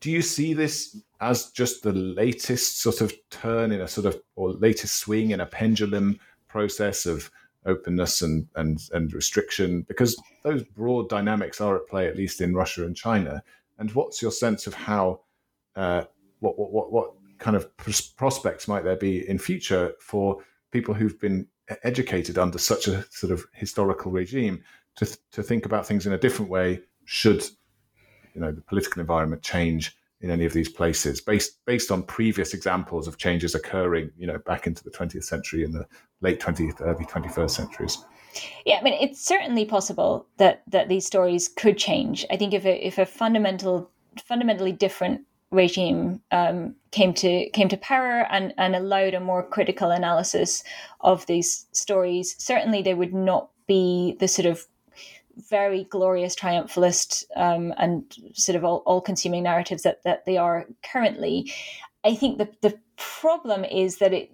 [0.00, 4.20] do you see this as just the latest sort of turn in a sort of
[4.36, 6.18] or latest swing in a pendulum
[6.48, 7.30] process of
[7.66, 9.82] openness and and and restriction?
[9.82, 13.42] Because those broad dynamics are at play, at least in Russia and China.
[13.78, 15.20] And what's your sense of how
[15.76, 16.04] uh,
[16.40, 17.68] what, what what kind of
[18.16, 20.38] prospects might there be in future for
[20.70, 21.46] people who've been
[21.82, 24.62] educated under such a sort of historical regime
[24.96, 27.42] to to think about things in a different way should
[28.34, 32.54] you know the political environment change in any of these places based based on previous
[32.54, 35.86] examples of changes occurring you know back into the 20th century and the
[36.22, 37.98] late 20th early 21st centuries.
[38.64, 42.24] Yeah i mean it's certainly possible that that these stories could change.
[42.30, 43.90] I think if a, if a fundamental
[44.24, 45.20] fundamentally different
[45.50, 50.64] regime um, came to came to power and, and allowed a more critical analysis
[51.00, 54.66] of these stories, certainly they would not be the sort of
[55.36, 60.66] very glorious triumphalist um, and sort of all, all consuming narratives that, that they are
[60.82, 61.52] currently.
[62.04, 64.32] I think the, the problem is that it,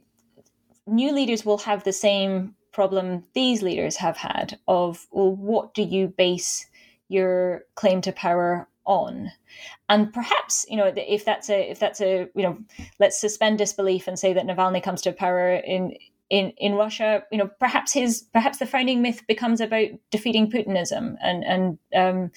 [0.86, 5.82] new leaders will have the same problem these leaders have had of, well, what do
[5.82, 6.66] you base
[7.09, 9.30] your claim to power on
[9.88, 12.59] and perhaps you know if that's a if that's a you know
[12.98, 15.94] let's suspend disbelief and say that Navalny comes to power in
[16.31, 21.16] in in Russia you know perhaps his perhaps the founding myth becomes about defeating Putinism
[21.22, 22.31] and and um,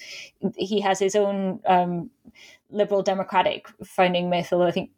[0.56, 2.10] he has his own um,
[2.70, 4.90] liberal democratic founding myth although I think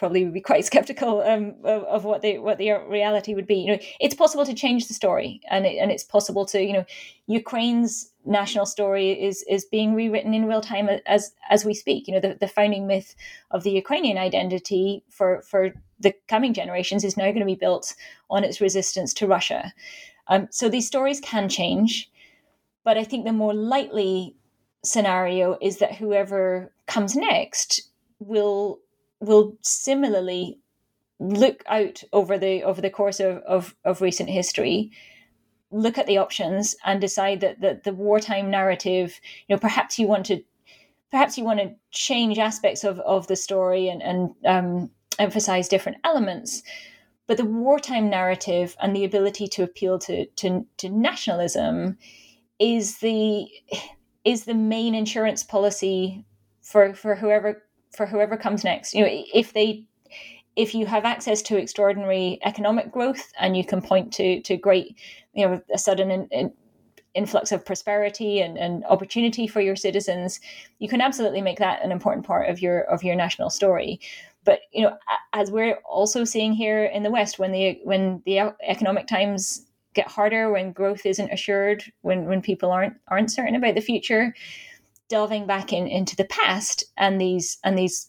[0.00, 3.56] probably would be quite skeptical um, of, of, what the what the reality would be.
[3.56, 6.72] You know, it's possible to change the story, and it, and it's possible to you
[6.72, 6.84] know,
[7.26, 12.08] Ukraine's national story is is being rewritten in real time as as we speak.
[12.08, 13.14] You know, the, the founding myth
[13.52, 17.94] of the Ukrainian identity for for the coming generations is now going to be built
[18.30, 19.72] on its resistance to Russia.
[20.28, 22.10] Um, so these stories can change,
[22.84, 24.34] but I think the more likely
[24.82, 27.82] scenario is that whoever comes next
[28.18, 28.80] will
[29.20, 30.58] will similarly
[31.18, 34.90] look out over the over the course of, of, of recent history
[35.70, 40.06] look at the options and decide that, that the wartime narrative you know perhaps you
[40.06, 40.42] want to
[41.10, 45.98] perhaps you want to change aspects of, of the story and, and um, emphasize different
[46.04, 46.62] elements
[47.30, 51.96] but the wartime narrative and the ability to appeal to, to, to nationalism
[52.58, 53.46] is the
[54.24, 56.24] is the main insurance policy
[56.60, 57.62] for for whoever
[57.94, 58.94] for whoever comes next.
[58.94, 59.84] You know, if they
[60.56, 64.96] if you have access to extraordinary economic growth and you can point to to great,
[65.32, 66.52] you know, a sudden in, in
[67.14, 70.40] influx of prosperity and, and opportunity for your citizens,
[70.78, 74.00] you can absolutely make that an important part of your of your national story.
[74.44, 74.96] But you know,
[75.32, 80.08] as we're also seeing here in the West, when the when the economic times get
[80.08, 84.34] harder, when growth isn't assured, when when people aren't aren't certain about the future,
[85.08, 88.08] delving back in into the past and these and these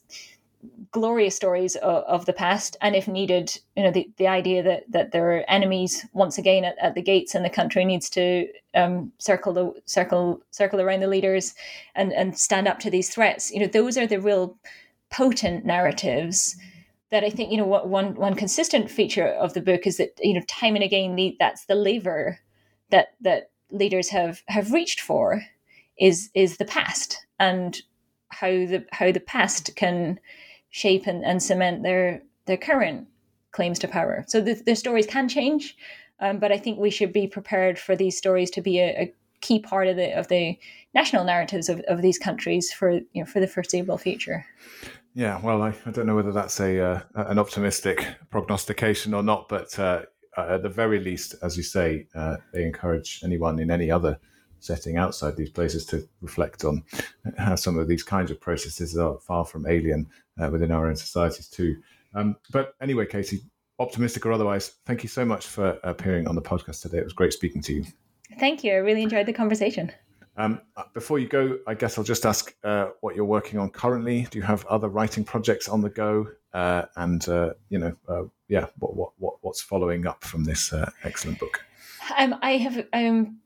[0.91, 4.83] glorious stories of, of, the past and if needed you know the, the idea that
[4.91, 8.47] that there are enemies once again at, at the gates and the country needs to
[8.75, 11.55] um, circle the circle circle around the leaders
[11.95, 14.55] and and stand up to these threats you know those are the real
[15.11, 16.55] potent narratives
[17.11, 20.17] that I think you know what one one consistent feature of the book is that
[20.21, 22.39] you know time and again the, that's the lever
[22.89, 25.41] that that leaders have have reached for
[25.99, 27.81] is is the past and
[28.29, 30.19] how the how the past can
[30.69, 33.07] shape and, and cement their their current
[33.51, 34.23] claims to power.
[34.27, 35.75] So the, the stories can change,
[36.19, 39.13] um, but I think we should be prepared for these stories to be a, a
[39.41, 40.57] key part of the of the
[40.93, 44.45] national narratives of, of these countries for you know for the foreseeable future.
[45.13, 49.49] Yeah, well, I, I don't know whether that's a uh, an optimistic prognostication or not,
[49.49, 50.03] but uh,
[50.37, 54.19] at the very least, as you say, uh, they encourage anyone in any other
[54.59, 56.83] setting outside these places to reflect on
[57.37, 60.07] how some of these kinds of processes are far from alien
[60.39, 61.75] uh, within our own societies too.
[62.13, 63.41] Um, but anyway, Katie,
[63.79, 66.99] optimistic or otherwise, thank you so much for appearing on the podcast today.
[66.99, 67.85] It was great speaking to you.
[68.39, 68.73] Thank you.
[68.73, 69.91] I really enjoyed the conversation.
[70.37, 73.69] Um, uh, before you go, I guess I'll just ask uh, what you're working on
[73.69, 74.27] currently.
[74.31, 76.27] Do you have other writing projects on the go?
[76.53, 80.73] Uh, and uh, you know, uh, yeah, what, what, what what's following up from this
[80.73, 81.63] uh, excellent book?
[82.17, 83.39] Um, I have I'm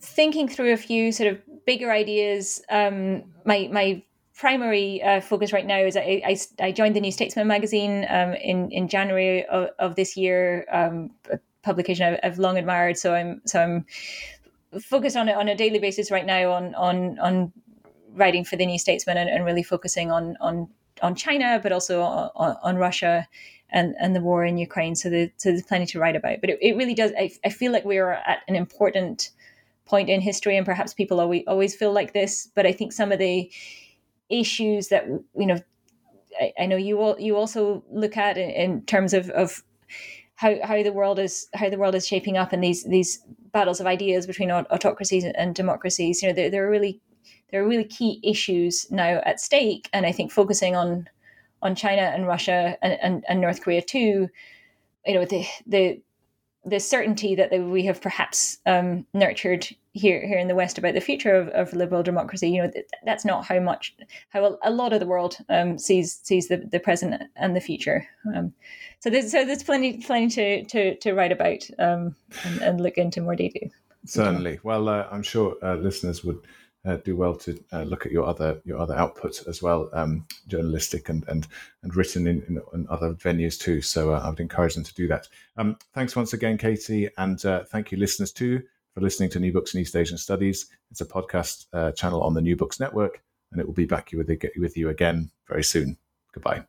[0.00, 2.62] thinking through a few sort of bigger ideas.
[2.70, 4.02] Um, my my
[4.34, 8.34] primary uh, focus right now is I, I, I, joined the New Statesman magazine um,
[8.34, 11.10] in in January of, of this year, um,
[11.68, 12.96] publication I've, I've, long admired.
[12.96, 17.18] So I'm so I'm focused on it on a daily basis right now on on
[17.18, 17.52] on
[18.14, 20.68] writing for the New Statesman and, and really focusing on on
[21.02, 23.26] on China, but also on, on Russia
[23.70, 24.94] and, and the war in Ukraine.
[24.94, 26.40] So, the, so there's plenty to write about.
[26.40, 27.12] But it, it really does.
[27.18, 29.30] I, I feel like we are at an important
[29.84, 32.48] point in history, and perhaps people always always feel like this.
[32.54, 33.50] But I think some of the
[34.28, 35.58] issues that you know,
[36.58, 39.62] I, know you all you also look at in, in terms of of
[40.38, 43.80] how, how the world is how the world is shaping up and these these battles
[43.80, 46.22] of ideas between autocracies and democracies.
[46.22, 47.00] You know there, are really
[47.50, 49.90] there are really key issues now at stake.
[49.92, 51.08] And i think focusing on
[51.60, 54.28] on china and russia and, and, and north korea too
[55.04, 56.00] you know the the
[56.68, 61.00] the certainty that we have perhaps um, nurtured here here in the West about the
[61.00, 62.70] future of, of liberal democracy, you know,
[63.04, 63.94] that's not how much
[64.28, 68.06] how a, lot of the world um, sees sees the, the present and the future.
[68.34, 68.52] Um,
[69.00, 72.14] so there's so there's plenty plenty to to, to write about um,
[72.44, 73.68] and, and, look into more detail.
[74.04, 74.60] Certainly.
[74.62, 76.40] Well, uh, I'm sure uh, listeners would
[76.84, 80.26] uh, do well to uh, look at your other your other output as well, um,
[80.46, 81.46] journalistic and and
[81.82, 83.80] and written in, in, in other venues too.
[83.82, 85.28] So uh, I would encourage them to do that.
[85.56, 88.62] Um, thanks once again, Katie, and uh, thank you, listeners too,
[88.94, 90.66] for listening to New Books in East Asian Studies.
[90.90, 93.22] It's a podcast uh, channel on the New Books Network,
[93.52, 95.96] and it will be back with with you again very soon.
[96.32, 96.64] Goodbye.